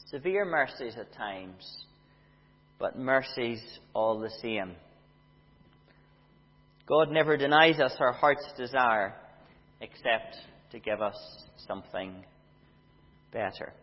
severe 0.07 0.45
mercies 0.45 0.95
at 0.97 1.13
times, 1.13 1.85
but 2.79 2.97
mercies 2.97 3.61
all 3.93 4.19
the 4.19 4.31
same. 4.41 4.75
God 6.85 7.11
never 7.11 7.37
denies 7.37 7.79
us 7.79 7.95
our 7.99 8.11
heart's 8.11 8.45
desire 8.57 9.15
except 9.79 10.35
to 10.71 10.79
give 10.79 11.01
us 11.01 11.17
something 11.67 12.23
better. 13.31 13.73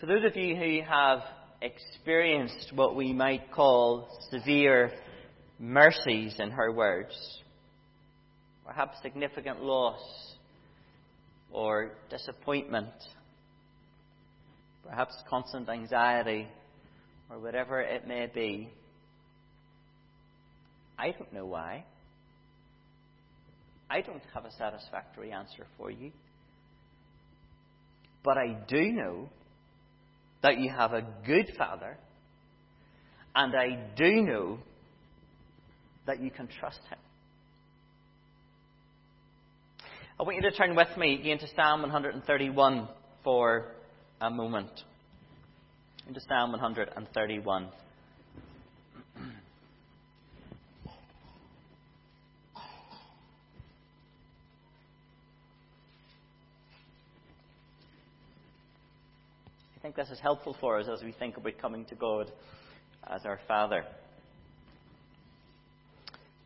For 0.00 0.06
those 0.06 0.24
of 0.24 0.36
you 0.36 0.56
who 0.56 0.80
have 0.88 1.20
experienced 1.60 2.72
what 2.74 2.96
we 2.96 3.12
might 3.12 3.52
call 3.52 4.08
severe 4.30 4.90
mercies 5.58 6.34
in 6.38 6.50
her 6.50 6.72
words, 6.72 7.14
perhaps 8.66 8.96
significant 9.02 9.62
loss 9.62 10.00
or 11.52 11.92
disappointment, 12.10 12.90
perhaps 14.88 15.14
constant 15.28 15.68
anxiety, 15.68 16.48
or 17.30 17.38
whatever 17.38 17.80
it 17.80 18.06
may 18.06 18.26
be. 18.32 18.70
I 20.98 21.10
don't 21.10 21.32
know 21.32 21.46
why. 21.46 21.84
I 23.92 24.00
don't 24.00 24.22
have 24.32 24.46
a 24.46 24.52
satisfactory 24.52 25.32
answer 25.32 25.66
for 25.76 25.90
you. 25.90 26.12
But 28.24 28.38
I 28.38 28.56
do 28.66 28.90
know 28.90 29.28
that 30.42 30.58
you 30.58 30.70
have 30.70 30.94
a 30.94 31.04
good 31.26 31.52
Father, 31.58 31.98
and 33.34 33.54
I 33.54 33.90
do 33.94 34.22
know 34.22 34.58
that 36.06 36.22
you 36.22 36.30
can 36.30 36.48
trust 36.58 36.80
Him. 36.88 36.98
I 40.18 40.22
want 40.22 40.36
you 40.36 40.50
to 40.50 40.56
turn 40.56 40.74
with 40.74 40.96
me 40.96 41.30
into 41.30 41.46
Psalm 41.54 41.82
131 41.82 42.88
for 43.22 43.72
a 44.22 44.30
moment. 44.30 44.70
Into 46.08 46.20
Psalm 46.20 46.52
131. 46.52 47.68
I 59.82 59.84
think 59.84 59.96
this 59.96 60.10
is 60.10 60.20
helpful 60.20 60.56
for 60.60 60.78
us 60.78 60.86
as 60.86 61.02
we 61.02 61.10
think 61.10 61.36
about 61.36 61.58
coming 61.60 61.84
to 61.86 61.96
God 61.96 62.30
as 63.04 63.22
our 63.24 63.40
Father. 63.48 63.84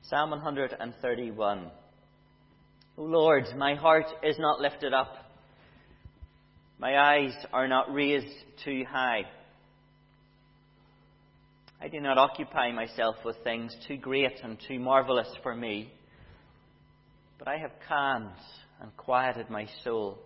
Psalm 0.09 0.31
131. 0.31 1.71
O 2.97 3.03
Lord, 3.03 3.45
my 3.59 3.75
heart 3.75 4.07
is 4.23 4.39
not 4.39 4.63
lifted 4.63 4.95
up. 4.95 5.13
My 6.79 6.97
eyes 6.97 7.35
are 7.53 7.69
not 7.69 7.93
raised 7.93 8.35
too 8.65 8.87
high. 8.89 9.25
I 11.79 11.89
do 11.89 12.01
not 12.01 12.17
occupy 12.17 12.73
myself 12.73 13.17
with 13.23 13.37
things 13.45 13.77
too 13.87 13.99
great 13.99 14.41
and 14.43 14.57
too 14.67 14.79
marvelous 14.79 15.29
for 15.43 15.55
me, 15.55 15.93
but 17.39 17.49
I 17.49 17.59
have 17.59 17.73
calmed 17.87 18.31
and 18.81 18.97
quieted 18.97 19.51
my 19.51 19.69
soul. 19.85 20.21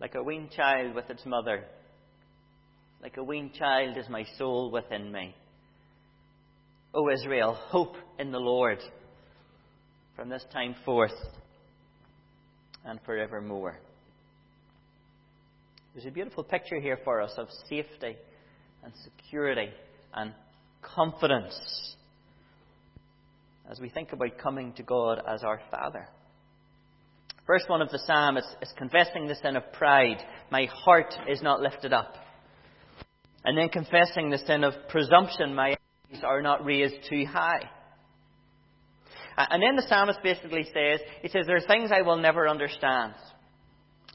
Like 0.00 0.14
a 0.14 0.22
weaned 0.22 0.50
child 0.50 0.94
with 0.94 1.08
its 1.10 1.24
mother, 1.24 1.64
like 3.02 3.16
a 3.16 3.24
weaned 3.24 3.54
child 3.54 3.96
is 3.96 4.08
my 4.08 4.24
soul 4.38 4.70
within 4.70 5.10
me. 5.12 5.34
O 6.94 7.08
Israel, 7.08 7.54
hope 7.54 7.96
in 8.18 8.32
the 8.32 8.38
Lord 8.38 8.78
from 10.14 10.28
this 10.28 10.44
time 10.52 10.74
forth 10.84 11.12
and 12.84 13.00
forevermore. 13.04 13.78
There's 15.94 16.06
a 16.06 16.10
beautiful 16.10 16.44
picture 16.44 16.80
here 16.80 16.98
for 17.04 17.20
us 17.20 17.32
of 17.36 17.48
safety 17.68 18.16
and 18.82 18.92
security 19.04 19.70
and 20.14 20.32
confidence 20.82 21.96
as 23.70 23.80
we 23.80 23.88
think 23.88 24.12
about 24.12 24.38
coming 24.38 24.72
to 24.74 24.82
God 24.82 25.22
as 25.26 25.42
our 25.44 25.60
Father. 25.70 26.08
First 27.46 27.68
one 27.68 27.82
of 27.82 27.90
the 27.90 27.98
psalm 28.06 28.36
is, 28.36 28.46
is 28.60 28.72
confessing 28.76 29.26
the 29.26 29.34
sin 29.34 29.56
of 29.56 29.72
pride. 29.72 30.22
My 30.50 30.66
heart 30.66 31.14
is 31.28 31.42
not 31.42 31.60
lifted 31.60 31.92
up. 31.92 32.14
And 33.44 33.58
then 33.58 33.68
confessing 33.68 34.30
the 34.30 34.38
sin 34.38 34.62
of 34.62 34.74
presumption. 34.88 35.54
My 35.54 35.70
eyes 35.70 36.22
are 36.24 36.40
not 36.40 36.64
raised 36.64 36.94
too 37.08 37.24
high. 37.26 37.68
And 39.36 39.62
then 39.62 39.76
the 39.76 39.88
psalmist 39.88 40.20
basically 40.22 40.64
says, 40.64 41.00
he 41.22 41.28
says, 41.28 41.46
there 41.46 41.56
are 41.56 41.66
things 41.66 41.90
I 41.92 42.02
will 42.02 42.18
never 42.18 42.48
understand. 42.48 43.14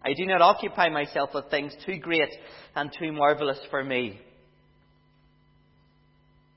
I 0.06 0.14
do 0.14 0.26
not 0.26 0.42
occupy 0.42 0.90
myself 0.90 1.32
with 1.34 1.50
things 1.50 1.74
too 1.86 1.98
great 1.98 2.30
and 2.76 2.92
too 2.98 3.12
marvelous 3.12 3.60
for 3.70 3.84
me. 3.84 4.22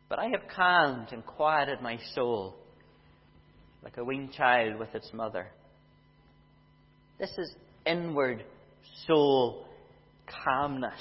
But 0.09 0.19
I 0.19 0.29
have 0.29 0.43
calmed 0.55 1.09
and 1.13 1.25
quieted 1.25 1.81
my 1.81 1.99
soul 2.15 2.57
like 3.83 3.97
a 3.97 4.05
weaned 4.05 4.33
child 4.35 4.79
with 4.79 4.95
its 4.95 5.11
mother. 5.13 5.49
This 7.21 7.37
is 7.37 7.55
inward 7.85 8.43
soul 9.07 9.67
calmness. 10.43 10.95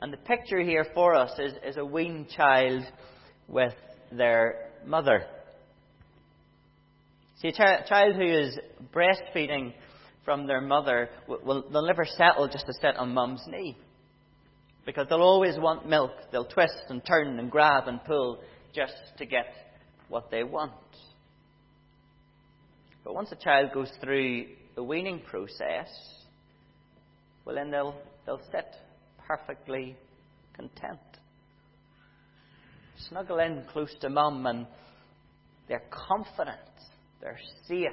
And 0.00 0.12
the 0.12 0.18
picture 0.18 0.60
here 0.60 0.86
for 0.92 1.14
us 1.14 1.30
is, 1.38 1.54
is 1.64 1.78
a 1.78 1.84
weaned 1.84 2.28
child 2.28 2.82
with 3.48 3.72
their 4.10 4.68
mother. 4.84 5.24
See, 7.40 7.48
a 7.48 7.52
child 7.88 8.16
who 8.16 8.26
is 8.26 8.58
breastfeeding 8.94 9.72
from 10.26 10.46
their 10.46 10.60
mother, 10.60 11.08
will, 11.26 11.64
they'll 11.72 11.86
never 11.86 12.04
settle 12.04 12.48
just 12.48 12.66
to 12.66 12.74
sit 12.82 12.94
on 12.96 13.14
mum's 13.14 13.42
knee. 13.48 13.78
Because 14.84 15.06
they'll 15.08 15.22
always 15.22 15.56
want 15.58 15.88
milk. 15.88 16.10
They'll 16.30 16.44
twist 16.44 16.74
and 16.90 17.02
turn 17.06 17.38
and 17.38 17.50
grab 17.50 17.88
and 17.88 18.04
pull 18.04 18.40
just 18.74 18.92
to 19.16 19.24
get 19.24 19.46
what 20.08 20.30
they 20.30 20.44
want. 20.44 20.72
But 23.04 23.14
once 23.14 23.32
a 23.32 23.36
child 23.36 23.72
goes 23.72 23.90
through 24.00 24.46
the 24.74 24.82
weaning 24.82 25.20
process, 25.20 25.88
well, 27.44 27.56
then 27.56 27.70
they'll, 27.70 27.94
they'll 28.26 28.42
sit 28.50 28.66
perfectly 29.26 29.96
content. 30.54 31.00
Snuggle 33.08 33.40
in 33.40 33.64
close 33.72 33.92
to 34.00 34.08
mum 34.08 34.46
and 34.46 34.66
they're 35.68 35.82
confident 35.90 36.58
they're 37.22 37.38
safe. 37.68 37.92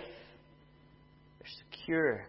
They're 1.40 1.54
secure. 1.72 2.26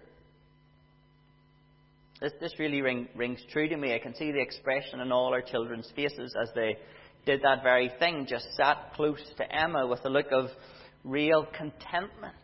This, 2.20 2.32
this 2.40 2.52
really 2.58 2.82
ring, 2.82 3.08
rings 3.16 3.40
true 3.50 3.68
to 3.68 3.76
me. 3.76 3.94
I 3.94 3.98
can 3.98 4.14
see 4.14 4.30
the 4.30 4.40
expression 4.40 5.00
in 5.00 5.10
all 5.10 5.32
our 5.32 5.40
children's 5.40 5.90
faces 5.96 6.34
as 6.40 6.50
they 6.54 6.76
did 7.24 7.40
that 7.42 7.62
very 7.62 7.90
thing, 7.98 8.26
just 8.28 8.46
sat 8.54 8.92
close 8.94 9.20
to 9.38 9.54
Emma 9.54 9.86
with 9.86 10.00
a 10.04 10.10
look 10.10 10.26
of 10.30 10.50
real 11.04 11.46
contentment. 11.56 12.34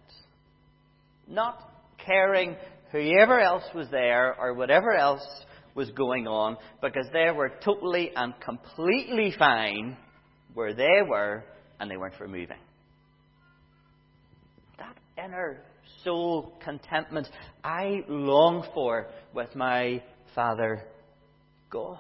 Not 1.27 1.71
caring 1.99 2.57
whoever 2.93 3.41
else 3.41 3.65
was 3.75 3.89
there 3.91 4.35
or 4.39 4.55
whatever 4.55 4.93
else 4.93 5.27
was 5.75 5.91
going 5.91 6.27
on, 6.27 6.57
because 6.81 7.07
they 7.13 7.31
were 7.31 7.53
totally 7.63 8.11
and 8.17 8.33
completely 8.41 9.35
fine 9.39 9.97
where 10.55 10.73
they 10.73 11.03
were 11.07 11.45
and 11.79 11.91
they 11.91 11.99
weren't 11.99 12.19
removing 12.19 12.57
That 14.79 14.97
inner 15.23 15.59
soul 16.03 16.55
contentment 16.65 17.29
I 17.63 18.05
long 18.09 18.67
for 18.73 19.09
with 19.35 19.55
my 19.55 20.03
Father 20.35 20.83
God. 21.71 21.99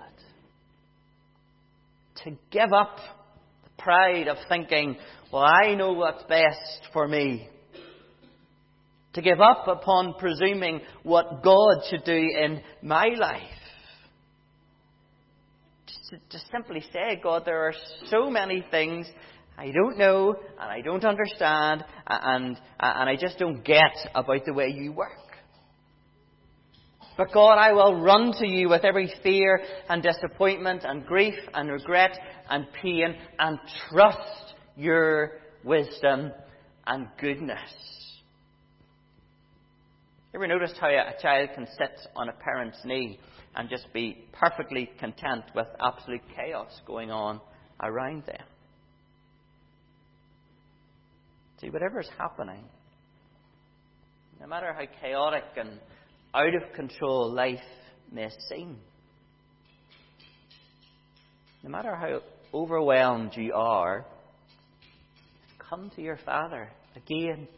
To 2.25 2.31
give 2.51 2.73
up 2.73 2.97
the 3.65 3.83
pride 3.83 4.29
of 4.29 4.39
thinking, 4.49 4.97
well, 5.31 5.45
I 5.45 5.75
know 5.75 5.93
what's 5.93 6.25
best 6.25 6.81
for 6.95 7.07
me. 7.07 7.49
To 9.17 9.23
give 9.23 9.41
up 9.41 9.67
upon 9.67 10.15
presuming 10.19 10.83
what 11.03 11.43
God 11.43 11.79
should 11.89 12.05
do 12.05 12.13
in 12.13 12.61
my 12.83 13.09
life. 13.19 13.41
Just 15.87 16.11
to 16.11 16.19
just 16.31 16.45
simply 16.53 16.85
say, 16.93 17.19
God, 17.23 17.45
there 17.47 17.67
are 17.67 17.73
so 18.11 18.29
many 18.29 18.63
things 18.71 19.07
I 19.57 19.71
don't 19.71 19.97
know, 19.97 20.35
and 20.61 20.71
I 20.71 20.83
don't 20.83 21.03
understand, 21.03 21.83
and, 22.07 22.61
and 22.79 23.09
I 23.09 23.17
just 23.17 23.39
don't 23.39 23.65
get 23.65 23.97
about 24.15 24.45
the 24.45 24.53
way 24.53 24.69
you 24.69 24.93
work. 24.93 25.13
But 27.17 27.33
God, 27.33 27.57
I 27.57 27.73
will 27.73 27.99
run 27.99 28.33
to 28.41 28.47
you 28.47 28.69
with 28.69 28.85
every 28.85 29.11
fear 29.23 29.63
and 29.89 30.03
disappointment 30.03 30.85
and 30.85 31.07
grief 31.07 31.39
and 31.55 31.71
regret 31.71 32.19
and 32.51 32.67
pain 32.83 33.17
and 33.39 33.59
trust 33.89 34.55
your 34.77 35.39
wisdom 35.65 36.33
and 36.87 37.09
goodness. 37.19 37.96
Ever 40.37 40.47
noticed 40.49 40.77
how 40.79 40.89
a 40.89 41.15
child 41.23 41.49
can 41.55 41.67
sit 41.79 41.99
on 42.15 42.29
a 42.29 42.33
parent's 42.33 42.77
knee 42.85 43.19
and 43.55 43.71
just 43.71 43.91
be 43.95 44.29
perfectly 44.35 44.91
content 45.01 45.45
with 45.55 45.67
absolute 45.81 46.21
chaos 46.37 46.79
going 46.87 47.11
on 47.11 47.41
around 47.83 48.27
them? 48.27 48.45
See, 51.59 51.71
whatever 51.71 52.01
is 52.01 52.11
happening, 52.19 52.65
no 54.39 54.47
matter 54.47 54.75
how 54.75 54.85
chaotic 55.01 55.45
and 55.57 55.81
out 56.35 56.55
of 56.55 56.71
control 56.75 57.33
life 57.33 57.59
may 58.13 58.29
seem, 58.51 58.77
no 61.63 61.71
matter 61.71 61.97
how 61.97 62.21
overwhelmed 62.53 63.33
you 63.37 63.55
are, 63.55 64.05
come 65.71 65.91
to 65.97 66.03
your 66.03 66.19
Father 66.27 66.69
again 66.95 67.49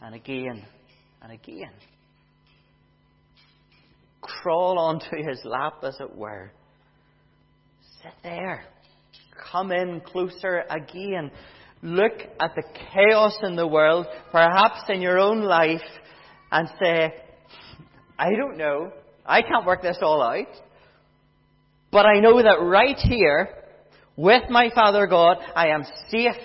and 0.00 0.14
again 0.14 0.64
and 1.26 1.34
again. 1.34 1.72
Crawl 4.20 4.78
onto 4.78 5.16
his 5.16 5.40
lap, 5.44 5.82
as 5.82 5.96
it 6.00 6.16
were. 6.16 6.52
Sit 8.02 8.12
there. 8.22 8.64
Come 9.50 9.72
in 9.72 10.00
closer 10.00 10.62
again. 10.70 11.30
Look 11.82 12.12
at 12.40 12.54
the 12.54 12.62
chaos 12.92 13.36
in 13.42 13.56
the 13.56 13.66
world, 13.66 14.06
perhaps 14.30 14.82
in 14.88 15.00
your 15.00 15.18
own 15.18 15.42
life, 15.42 15.82
and 16.52 16.68
say, 16.80 17.12
I 18.18 18.30
don't 18.30 18.56
know. 18.56 18.92
I 19.24 19.42
can't 19.42 19.66
work 19.66 19.82
this 19.82 19.98
all 20.00 20.22
out. 20.22 20.46
But 21.90 22.06
I 22.06 22.20
know 22.20 22.40
that 22.40 22.60
right 22.60 22.98
here, 22.98 23.48
with 24.16 24.48
my 24.48 24.70
Father 24.74 25.06
God, 25.06 25.38
I 25.54 25.68
am 25.68 25.84
safe 26.08 26.36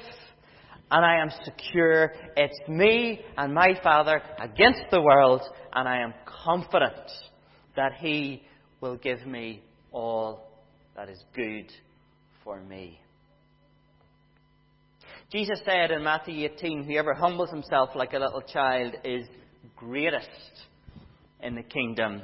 and 0.92 1.06
I 1.06 1.22
am 1.22 1.30
secure. 1.46 2.14
It's 2.36 2.60
me 2.68 3.22
and 3.38 3.54
my 3.54 3.80
Father 3.82 4.22
against 4.40 4.84
the 4.92 5.02
world, 5.02 5.42
and 5.74 5.88
I 5.88 6.02
am 6.02 6.14
confident 6.26 7.10
that 7.76 7.94
He 8.00 8.44
will 8.82 8.98
give 8.98 9.26
me 9.26 9.64
all 9.92 10.52
that 10.96 11.10
is 11.10 11.24
good 11.34 11.72
for 12.44 12.62
me. 12.62 13.00
Jesus 15.32 15.62
said 15.64 15.92
in 15.92 16.04
Matthew 16.04 16.46
18, 16.46 16.84
Whoever 16.84 17.14
humbles 17.14 17.50
himself 17.50 17.92
like 17.96 18.12
a 18.12 18.20
little 18.20 18.42
child 18.42 18.96
is 19.06 19.26
greatest 19.78 20.28
in 21.42 21.56
the 21.56 21.64
kingdom 21.64 22.22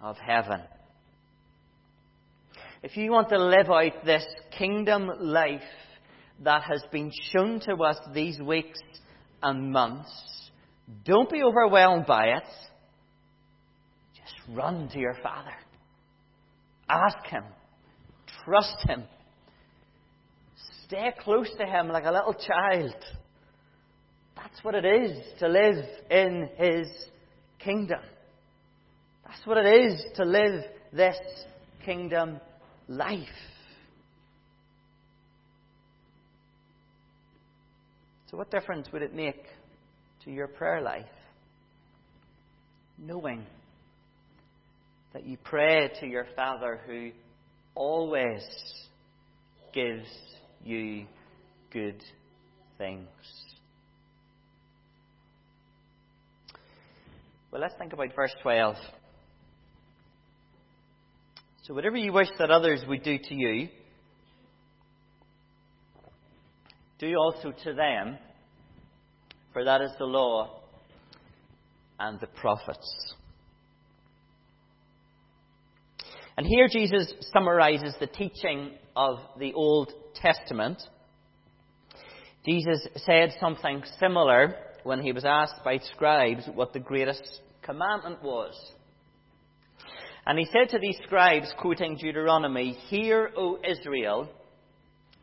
of 0.00 0.16
heaven. 0.16 0.60
If 2.84 2.96
you 2.96 3.10
want 3.10 3.30
to 3.30 3.38
live 3.38 3.68
out 3.68 4.04
this 4.04 4.24
kingdom 4.56 5.10
life 5.18 5.60
that 6.42 6.62
has 6.62 6.82
been 6.90 7.10
shown 7.32 7.60
to 7.60 7.74
us 7.76 7.96
these 8.12 8.40
weeks 8.40 8.80
and 9.42 9.72
months, 9.72 10.10
don't 11.04 11.30
be 11.30 11.42
overwhelmed 11.42 12.06
by 12.06 12.26
it. 12.26 12.44
Just 14.14 14.34
run 14.56 14.88
to 14.88 14.98
your 14.98 15.16
Father. 15.22 15.54
Ask 16.88 17.26
Him. 17.26 17.44
Trust 18.44 18.76
Him. 18.86 19.04
Stay 20.86 21.12
close 21.20 21.50
to 21.58 21.64
Him 21.64 21.88
like 21.88 22.04
a 22.04 22.12
little 22.12 22.34
child. 22.34 22.94
That's 24.36 24.62
what 24.62 24.74
it 24.74 24.84
is 24.84 25.16
to 25.38 25.48
live 25.48 25.84
in 26.10 26.48
His 26.56 26.88
kingdom. 27.58 28.00
That's 29.26 29.46
what 29.46 29.58
it 29.58 29.66
is 29.66 30.04
to 30.16 30.24
live 30.24 30.64
this 30.92 31.16
kingdom 31.84 32.40
life. 32.88 33.18
So, 38.34 38.38
what 38.38 38.50
difference 38.50 38.88
would 38.92 39.02
it 39.02 39.14
make 39.14 39.44
to 40.24 40.30
your 40.32 40.48
prayer 40.48 40.80
life? 40.80 41.04
Knowing 42.98 43.46
that 45.12 45.24
you 45.24 45.36
pray 45.36 45.88
to 46.00 46.06
your 46.08 46.26
Father 46.34 46.80
who 46.84 47.12
always 47.76 48.42
gives 49.72 50.08
you 50.64 51.06
good 51.72 52.02
things. 52.76 53.06
Well, 57.52 57.62
let's 57.62 57.74
think 57.78 57.92
about 57.92 58.16
verse 58.16 58.34
12. 58.42 58.74
So, 61.62 61.72
whatever 61.72 61.96
you 61.96 62.12
wish 62.12 62.30
that 62.40 62.50
others 62.50 62.82
would 62.88 63.04
do 63.04 63.16
to 63.16 63.34
you, 63.36 63.68
do 66.98 67.14
also 67.16 67.52
to 67.62 67.74
them, 67.74 68.18
for 69.54 69.64
that 69.64 69.80
is 69.80 69.92
the 69.98 70.04
law 70.04 70.60
and 71.98 72.20
the 72.20 72.26
prophets. 72.26 73.14
And 76.36 76.44
here 76.46 76.68
Jesus 76.68 77.14
summarizes 77.32 77.94
the 78.00 78.08
teaching 78.08 78.72
of 78.96 79.20
the 79.38 79.54
Old 79.54 79.92
Testament. 80.16 80.82
Jesus 82.44 82.86
said 82.96 83.32
something 83.40 83.82
similar 83.98 84.56
when 84.82 85.00
he 85.00 85.12
was 85.12 85.24
asked 85.24 85.64
by 85.64 85.78
scribes 85.78 86.46
what 86.52 86.72
the 86.72 86.80
greatest 86.80 87.40
commandment 87.62 88.22
was. 88.22 88.52
And 90.26 90.38
he 90.38 90.46
said 90.46 90.70
to 90.70 90.78
these 90.78 90.98
scribes, 91.04 91.52
quoting 91.60 91.96
Deuteronomy, 91.96 92.72
Hear, 92.88 93.30
O 93.36 93.58
Israel, 93.66 94.28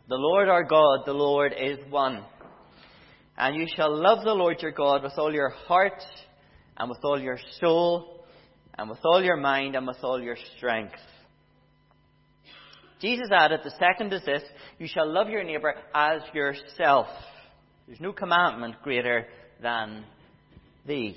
the 0.07 0.15
Lord 0.15 0.47
our 0.47 0.63
God, 0.63 1.01
the 1.05 1.13
Lord 1.13 1.53
is 1.59 1.77
one. 1.89 2.23
And 3.41 3.55
you 3.55 3.65
shall 3.75 3.91
love 3.91 4.23
the 4.23 4.35
Lord 4.35 4.61
your 4.61 4.71
God 4.71 5.01
with 5.01 5.13
all 5.17 5.33
your 5.33 5.49
heart, 5.49 5.99
and 6.77 6.87
with 6.87 6.99
all 7.03 7.19
your 7.19 7.39
soul, 7.59 8.23
and 8.77 8.87
with 8.87 8.99
all 9.03 9.23
your 9.23 9.35
mind, 9.35 9.75
and 9.75 9.87
with 9.87 9.97
all 10.03 10.21
your 10.21 10.37
strength. 10.55 10.93
Jesus 13.01 13.29
added, 13.31 13.61
The 13.63 13.73
second 13.79 14.13
is 14.13 14.23
this 14.25 14.43
you 14.77 14.87
shall 14.87 15.11
love 15.11 15.27
your 15.27 15.43
neighbour 15.43 15.73
as 15.91 16.21
yourself. 16.35 17.07
There's 17.87 17.99
no 17.99 18.13
commandment 18.13 18.75
greater 18.83 19.25
than 19.59 20.05
these. 20.85 21.15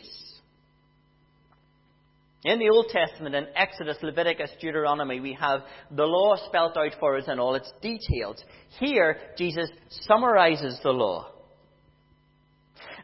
In 2.42 2.58
the 2.58 2.70
Old 2.70 2.86
Testament, 2.88 3.34
in 3.34 3.48
Exodus, 3.54 3.98
Leviticus, 4.02 4.50
Deuteronomy, 4.62 5.20
we 5.20 5.34
have 5.34 5.60
the 5.90 6.04
law 6.04 6.36
spelt 6.46 6.74
out 6.78 6.92
for 6.98 7.18
us 7.18 7.24
in 7.28 7.38
all 7.38 7.54
its 7.54 7.70
details. 7.82 8.42
Here, 8.80 9.18
Jesus 9.36 9.68
summarizes 10.08 10.80
the 10.82 10.90
law. 10.90 11.33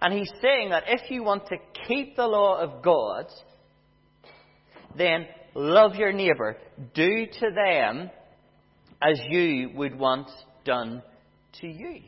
And 0.03 0.15
he's 0.15 0.33
saying 0.41 0.71
that 0.71 0.85
if 0.87 1.11
you 1.11 1.23
want 1.23 1.47
to 1.49 1.57
keep 1.87 2.17
the 2.17 2.27
law 2.27 2.59
of 2.61 2.83
God, 2.83 3.27
then 4.97 5.27
love 5.55 5.95
your 5.95 6.13
neighbour. 6.13 6.57
Do 6.95 7.27
to 7.27 7.51
them 7.55 8.11
as 9.03 9.21
you 9.29 9.71
would 9.75 9.99
want 9.99 10.29
done 10.65 11.03
to 11.61 11.67
you. 11.67 12.01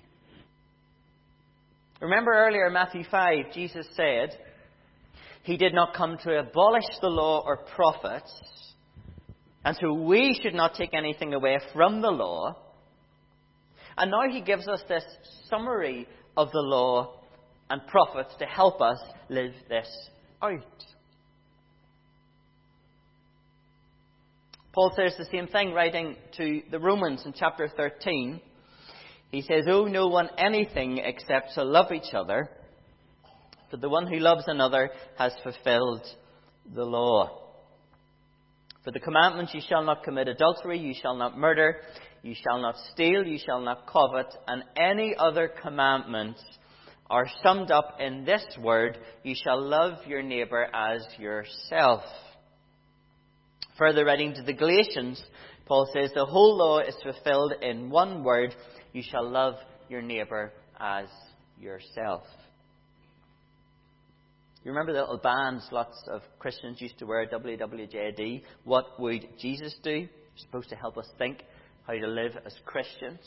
Remember 2.00 2.32
earlier 2.32 2.66
in 2.66 2.72
Matthew 2.72 3.04
5, 3.10 3.52
Jesus 3.54 3.86
said, 3.94 4.36
he 5.44 5.56
did 5.56 5.74
not 5.74 5.94
come 5.94 6.18
to 6.22 6.38
abolish 6.38 6.84
the 7.00 7.08
law 7.08 7.42
or 7.44 7.56
prophets, 7.56 8.32
and 9.64 9.76
so 9.80 9.92
we 9.92 10.38
should 10.40 10.54
not 10.54 10.74
take 10.74 10.94
anything 10.94 11.34
away 11.34 11.58
from 11.72 12.00
the 12.00 12.10
law. 12.10 12.56
And 13.96 14.10
now 14.10 14.30
he 14.30 14.40
gives 14.40 14.68
us 14.68 14.80
this 14.88 15.04
summary 15.50 16.06
of 16.36 16.50
the 16.52 16.60
law 16.60 17.21
and 17.72 17.86
prophets 17.86 18.34
to 18.38 18.44
help 18.44 18.82
us 18.82 18.98
live 19.30 19.54
this 19.66 19.88
out. 20.42 20.60
Paul 24.74 24.92
says 24.94 25.14
the 25.16 25.24
same 25.32 25.46
thing 25.46 25.72
writing 25.72 26.16
to 26.36 26.60
the 26.70 26.78
Romans 26.78 27.22
in 27.24 27.32
chapter 27.32 27.70
13. 27.74 28.42
He 29.30 29.40
says, 29.40 29.64
Owe 29.68 29.86
no 29.86 30.08
one 30.08 30.28
anything 30.36 30.98
except 30.98 31.54
to 31.54 31.64
love 31.64 31.92
each 31.92 32.12
other 32.12 32.50
for 33.70 33.78
the 33.78 33.88
one 33.88 34.06
who 34.06 34.18
loves 34.18 34.44
another 34.48 34.90
has 35.16 35.32
fulfilled 35.42 36.06
the 36.74 36.84
law. 36.84 37.54
For 38.84 38.90
the 38.90 39.00
commandments, 39.00 39.54
you 39.54 39.62
shall 39.66 39.82
not 39.82 40.04
commit 40.04 40.28
adultery, 40.28 40.78
you 40.78 40.94
shall 41.00 41.16
not 41.16 41.38
murder, 41.38 41.76
you 42.22 42.34
shall 42.34 42.60
not 42.60 42.74
steal, 42.92 43.26
you 43.26 43.38
shall 43.38 43.62
not 43.62 43.86
covet, 43.86 44.26
and 44.46 44.62
any 44.76 45.14
other 45.18 45.48
commandments 45.48 46.42
are 47.12 47.28
summed 47.42 47.70
up 47.70 47.98
in 48.00 48.24
this 48.24 48.42
word, 48.58 48.96
you 49.22 49.34
shall 49.44 49.62
love 49.62 49.98
your 50.06 50.22
neighbour 50.22 50.66
as 50.74 51.06
yourself. 51.18 52.02
Further 53.78 54.06
writing 54.06 54.32
to 54.34 54.42
the 54.42 54.54
Galatians, 54.54 55.22
Paul 55.66 55.86
says 55.92 56.10
the 56.14 56.24
whole 56.24 56.56
law 56.56 56.78
is 56.78 56.96
fulfilled 57.02 57.52
in 57.60 57.90
one 57.90 58.24
word, 58.24 58.54
you 58.94 59.02
shall 59.02 59.28
love 59.28 59.54
your 59.90 60.00
neighbour 60.00 60.54
as 60.80 61.06
yourself. 61.60 62.22
You 64.64 64.70
remember 64.70 64.94
the 64.94 65.00
little 65.00 65.18
bands 65.18 65.68
lots 65.70 66.02
of 66.10 66.22
Christians 66.38 66.80
used 66.80 66.98
to 67.00 67.04
wear, 67.04 67.26
WWJD? 67.26 68.42
What 68.64 68.98
would 68.98 69.28
Jesus 69.38 69.76
do? 69.82 70.08
supposed 70.36 70.70
to 70.70 70.76
help 70.76 70.96
us 70.96 71.06
think 71.18 71.44
how 71.86 71.92
to 71.92 72.06
live 72.06 72.32
as 72.46 72.54
Christians. 72.64 73.20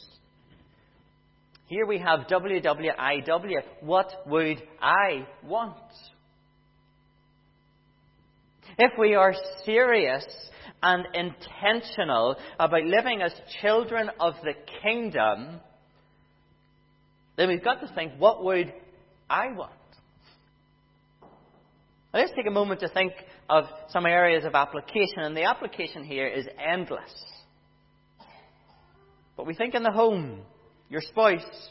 Here 1.67 1.85
we 1.85 1.97
have 1.97 2.27
WWIW. 2.27 3.63
What 3.81 4.11
would 4.27 4.61
I 4.81 5.27
want? 5.43 5.77
If 8.77 8.91
we 8.99 9.15
are 9.15 9.33
serious 9.63 10.25
and 10.83 11.05
intentional 11.13 12.35
about 12.59 12.83
living 12.83 13.21
as 13.21 13.33
children 13.61 14.11
of 14.19 14.35
the 14.43 14.53
kingdom, 14.83 15.59
then 17.35 17.49
we've 17.49 17.63
got 17.63 17.81
to 17.81 17.93
think, 17.95 18.13
what 18.19 18.43
would 18.43 18.71
I 19.29 19.51
want? 19.53 19.71
Now, 22.13 22.19
let's 22.19 22.33
take 22.35 22.47
a 22.47 22.51
moment 22.51 22.81
to 22.81 22.89
think 22.89 23.13
of 23.49 23.65
some 23.89 24.05
areas 24.05 24.45
of 24.45 24.53
application, 24.53 25.19
and 25.19 25.35
the 25.35 25.43
application 25.43 26.03
here 26.03 26.27
is 26.27 26.45
endless. 26.59 27.13
But 29.35 29.47
we 29.47 29.55
think 29.55 29.73
in 29.73 29.83
the 29.83 29.91
home, 29.91 30.41
your 30.89 31.01
spouse, 31.01 31.69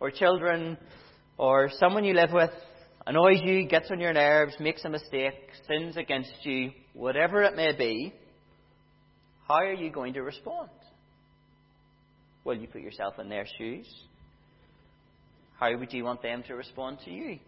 or 0.00 0.10
children, 0.10 0.76
or 1.38 1.70
someone 1.78 2.04
you 2.04 2.14
live 2.14 2.32
with 2.32 2.50
annoys 3.06 3.40
you, 3.42 3.66
gets 3.66 3.90
on 3.90 4.00
your 4.00 4.12
nerves, 4.12 4.54
makes 4.58 4.84
a 4.84 4.88
mistake, 4.88 5.34
sins 5.68 5.96
against 5.96 6.34
you, 6.42 6.72
whatever 6.92 7.42
it 7.42 7.54
may 7.54 7.72
be, 7.76 8.12
how 9.46 9.56
are 9.56 9.72
you 9.72 9.90
going 9.90 10.14
to 10.14 10.22
respond? 10.22 10.70
Will 12.44 12.56
you 12.56 12.66
put 12.66 12.80
yourself 12.80 13.14
in 13.18 13.28
their 13.28 13.46
shoes? 13.58 13.86
How 15.58 15.76
would 15.76 15.92
you 15.92 16.04
want 16.04 16.22
them 16.22 16.42
to 16.48 16.54
respond 16.54 16.98
to 17.04 17.10
you? 17.10 17.38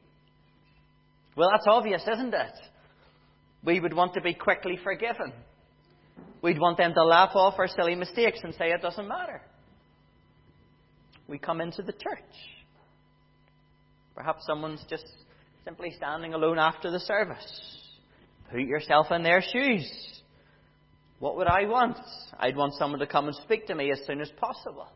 Well, 1.37 1.51
that's 1.53 1.67
obvious, 1.69 2.03
isn't 2.03 2.35
it? 2.35 2.53
We 3.65 3.81
would 3.81 3.93
want 3.93 4.15
to 4.15 4.21
be 4.21 4.35
quickly 4.35 4.79
forgiven. 4.83 5.33
We'd 6.41 6.61
want 6.61 6.79
them 6.79 6.95
to 6.95 7.05
laugh 7.05 7.31
off 7.35 7.55
our 7.59 7.69
silly 7.69 7.97
mistakes 7.97 8.41
and 8.43 8.55
say 8.55 8.71
it 8.71 8.81
doesn't 8.81 9.09
matter. 9.09 9.43
We 11.29 11.39
come 11.39 11.61
into 11.61 11.83
the 11.83 11.93
church. 11.93 12.19
Perhaps 14.15 14.47
someone's 14.47 14.83
just 14.89 15.07
simply 15.65 15.93
standing 15.97 16.35
alone 16.35 16.59
after 16.59 16.91
the 16.91 16.99
service. 16.99 17.79
Put 18.51 18.63
yourself 18.63 19.13
in 19.13 19.23
their 19.23 19.43
shoes. 19.43 19.89
What 21.19 21.37
would 21.37 21.47
I 21.47 21.67
want? 21.67 21.99
I'd 22.39 22.57
want 22.57 22.75
someone 22.75 23.01
to 23.01 23.07
come 23.07 23.27
and 23.27 23.37
speak 23.37 23.67
to 23.67 23.75
me 23.75 23.93
as 23.93 24.01
soon 24.07 24.21
as 24.21 24.31
possible. 24.41 24.89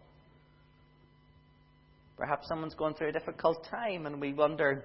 Perhaps 2.16 2.49
someone's 2.49 2.75
going 2.75 2.95
through 2.95 3.09
a 3.09 3.12
difficult 3.12 3.66
time 3.71 4.07
and 4.07 4.21
we 4.21 4.33
wonder, 4.33 4.85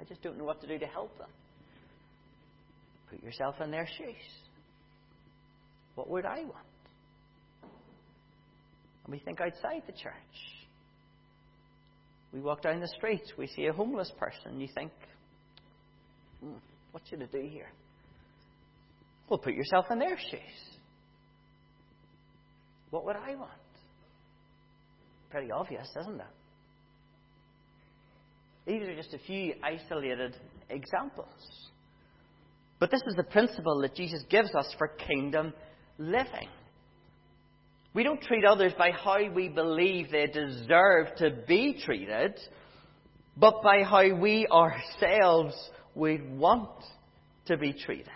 I 0.00 0.04
just 0.04 0.22
don't 0.22 0.36
know 0.36 0.44
what 0.44 0.60
to 0.60 0.66
do 0.66 0.78
to 0.78 0.86
help 0.86 1.16
them. 1.18 1.28
Put 3.10 3.22
yourself 3.22 3.56
in 3.62 3.70
their 3.70 3.86
shoes. 3.86 4.16
What 5.94 6.10
would 6.10 6.26
I 6.26 6.40
want? 6.40 6.71
We 9.12 9.18
think 9.18 9.42
outside 9.42 9.82
the 9.86 9.92
church. 9.92 10.14
We 12.32 12.40
walk 12.40 12.62
down 12.62 12.80
the 12.80 12.88
street, 12.88 13.20
we 13.36 13.46
see 13.46 13.66
a 13.66 13.72
homeless 13.72 14.10
person, 14.18 14.58
you 14.58 14.68
think, 14.74 14.90
hmm, 16.40 16.54
what 16.92 17.02
should 17.08 17.22
I 17.22 17.26
do 17.26 17.46
here? 17.46 17.68
Well, 19.28 19.38
put 19.38 19.52
yourself 19.52 19.84
in 19.90 19.98
their 19.98 20.16
shoes. 20.16 20.78
What 22.88 23.04
would 23.04 23.16
I 23.16 23.34
want? 23.36 23.50
Pretty 25.28 25.50
obvious, 25.50 25.88
isn't 26.00 26.20
it? 26.20 26.26
These 28.66 28.88
are 28.88 28.96
just 28.96 29.12
a 29.12 29.18
few 29.18 29.52
isolated 29.62 30.38
examples. 30.70 31.26
But 32.80 32.90
this 32.90 33.02
is 33.06 33.14
the 33.14 33.24
principle 33.24 33.82
that 33.82 33.94
Jesus 33.94 34.24
gives 34.30 34.54
us 34.54 34.74
for 34.78 34.88
kingdom 34.88 35.52
living. 35.98 36.48
We 37.94 38.04
don't 38.04 38.22
treat 38.22 38.44
others 38.44 38.72
by 38.78 38.90
how 38.90 39.30
we 39.30 39.48
believe 39.48 40.10
they 40.10 40.26
deserve 40.26 41.14
to 41.18 41.30
be 41.46 41.80
treated, 41.84 42.38
but 43.36 43.62
by 43.62 43.82
how 43.82 44.14
we 44.14 44.46
ourselves 44.46 45.54
would 45.94 46.38
want 46.38 46.70
to 47.46 47.58
be 47.58 47.72
treated. 47.72 48.08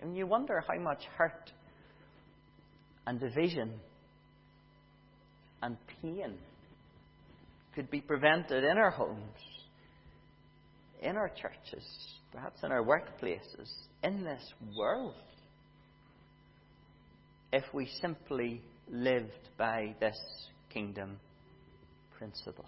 And 0.00 0.16
you 0.16 0.26
wonder 0.26 0.62
how 0.66 0.78
much 0.80 1.02
hurt 1.16 1.52
and 3.06 3.20
division 3.20 3.72
and 5.62 5.76
pain 6.02 6.34
could 7.74 7.90
be 7.90 8.00
prevented 8.00 8.64
in 8.64 8.78
our 8.78 8.90
homes, 8.90 9.20
in 11.02 11.16
our 11.16 11.28
churches, 11.28 11.84
perhaps 12.32 12.62
in 12.62 12.72
our 12.72 12.82
workplaces, 12.82 13.70
in 14.02 14.24
this 14.24 14.42
world, 14.76 15.14
if 17.56 17.64
we 17.72 17.88
simply 18.02 18.60
lived 18.90 19.48
by 19.56 19.94
this 19.98 20.18
kingdom 20.68 21.18
principle. 22.18 22.66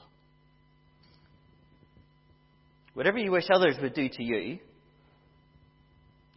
Whatever 2.95 3.19
you 3.19 3.31
wish 3.31 3.45
others 3.53 3.77
would 3.83 3.93
do 3.93 4.09
to 4.09 4.23
you, 4.23 4.59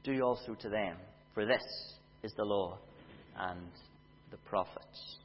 do 0.03 0.21
also 0.21 0.53
to 0.53 0.69
them, 0.69 0.97
for 1.33 1.45
this 1.45 1.63
is 2.23 2.33
the 2.35 2.43
law 2.43 2.77
and 3.39 3.61
the 4.31 4.37
prophets. 4.49 5.17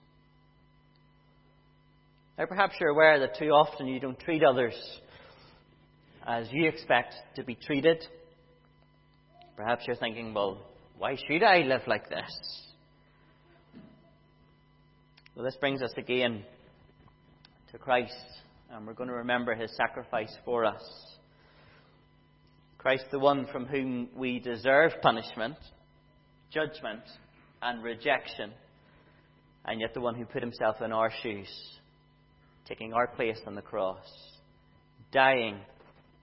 Now, 2.39 2.47
perhaps 2.47 2.77
you're 2.79 2.91
aware 2.91 3.19
that 3.19 3.39
too 3.39 3.51
often 3.51 3.89
you 3.89 3.99
don't 3.99 4.19
treat 4.21 4.45
others 4.45 4.77
as 6.25 6.47
you 6.53 6.69
expect 6.69 7.15
to 7.35 7.43
be 7.43 7.57
treated. 7.57 8.07
Perhaps 9.57 9.85
you're 9.89 9.97
thinking, 9.97 10.33
well, 10.33 10.61
why 10.97 11.17
should 11.27 11.43
I 11.43 11.59
live 11.63 11.83
like 11.89 12.09
this? 12.09 12.67
Well, 15.37 15.45
this 15.45 15.57
brings 15.57 15.83
us 15.83 15.93
again 15.99 16.45
to 17.71 17.77
Christ, 17.77 18.15
and 18.71 18.87
we're 18.87 18.95
going 18.95 19.11
to 19.11 19.17
remember 19.17 19.55
his 19.55 19.71
sacrifice 19.77 20.35
for 20.47 20.65
us. 20.65 20.83
Christ, 22.79 23.05
the 23.13 23.19
one 23.19 23.47
from 23.53 23.67
whom 23.67 24.09
we 24.17 24.39
deserve 24.39 24.93
punishment, 25.03 25.57
judgment, 26.51 27.03
and 27.61 27.85
rejection, 27.85 28.51
and 29.67 29.79
yet 29.79 29.93
the 29.93 30.01
one 30.01 30.15
who 30.15 30.25
put 30.25 30.43
himself 30.43 30.81
in 30.81 30.91
our 30.91 31.13
shoes 31.23 31.49
taking 32.67 32.95
our 32.95 33.07
place 33.07 33.39
on 33.47 33.55
the 33.55 33.63
cross, 33.63 34.07
dying 35.13 35.59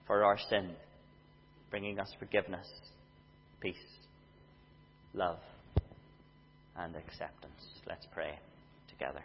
for 0.08 0.24
our 0.24 0.38
sin, 0.50 0.72
bringing 1.70 2.00
us 2.00 2.12
forgiveness, 2.18 2.66
peace, 3.60 3.76
love, 5.14 5.38
and 6.76 6.96
acceptance. 6.96 7.62
Let's 7.86 8.06
pray 8.12 8.40
together. 8.98 9.22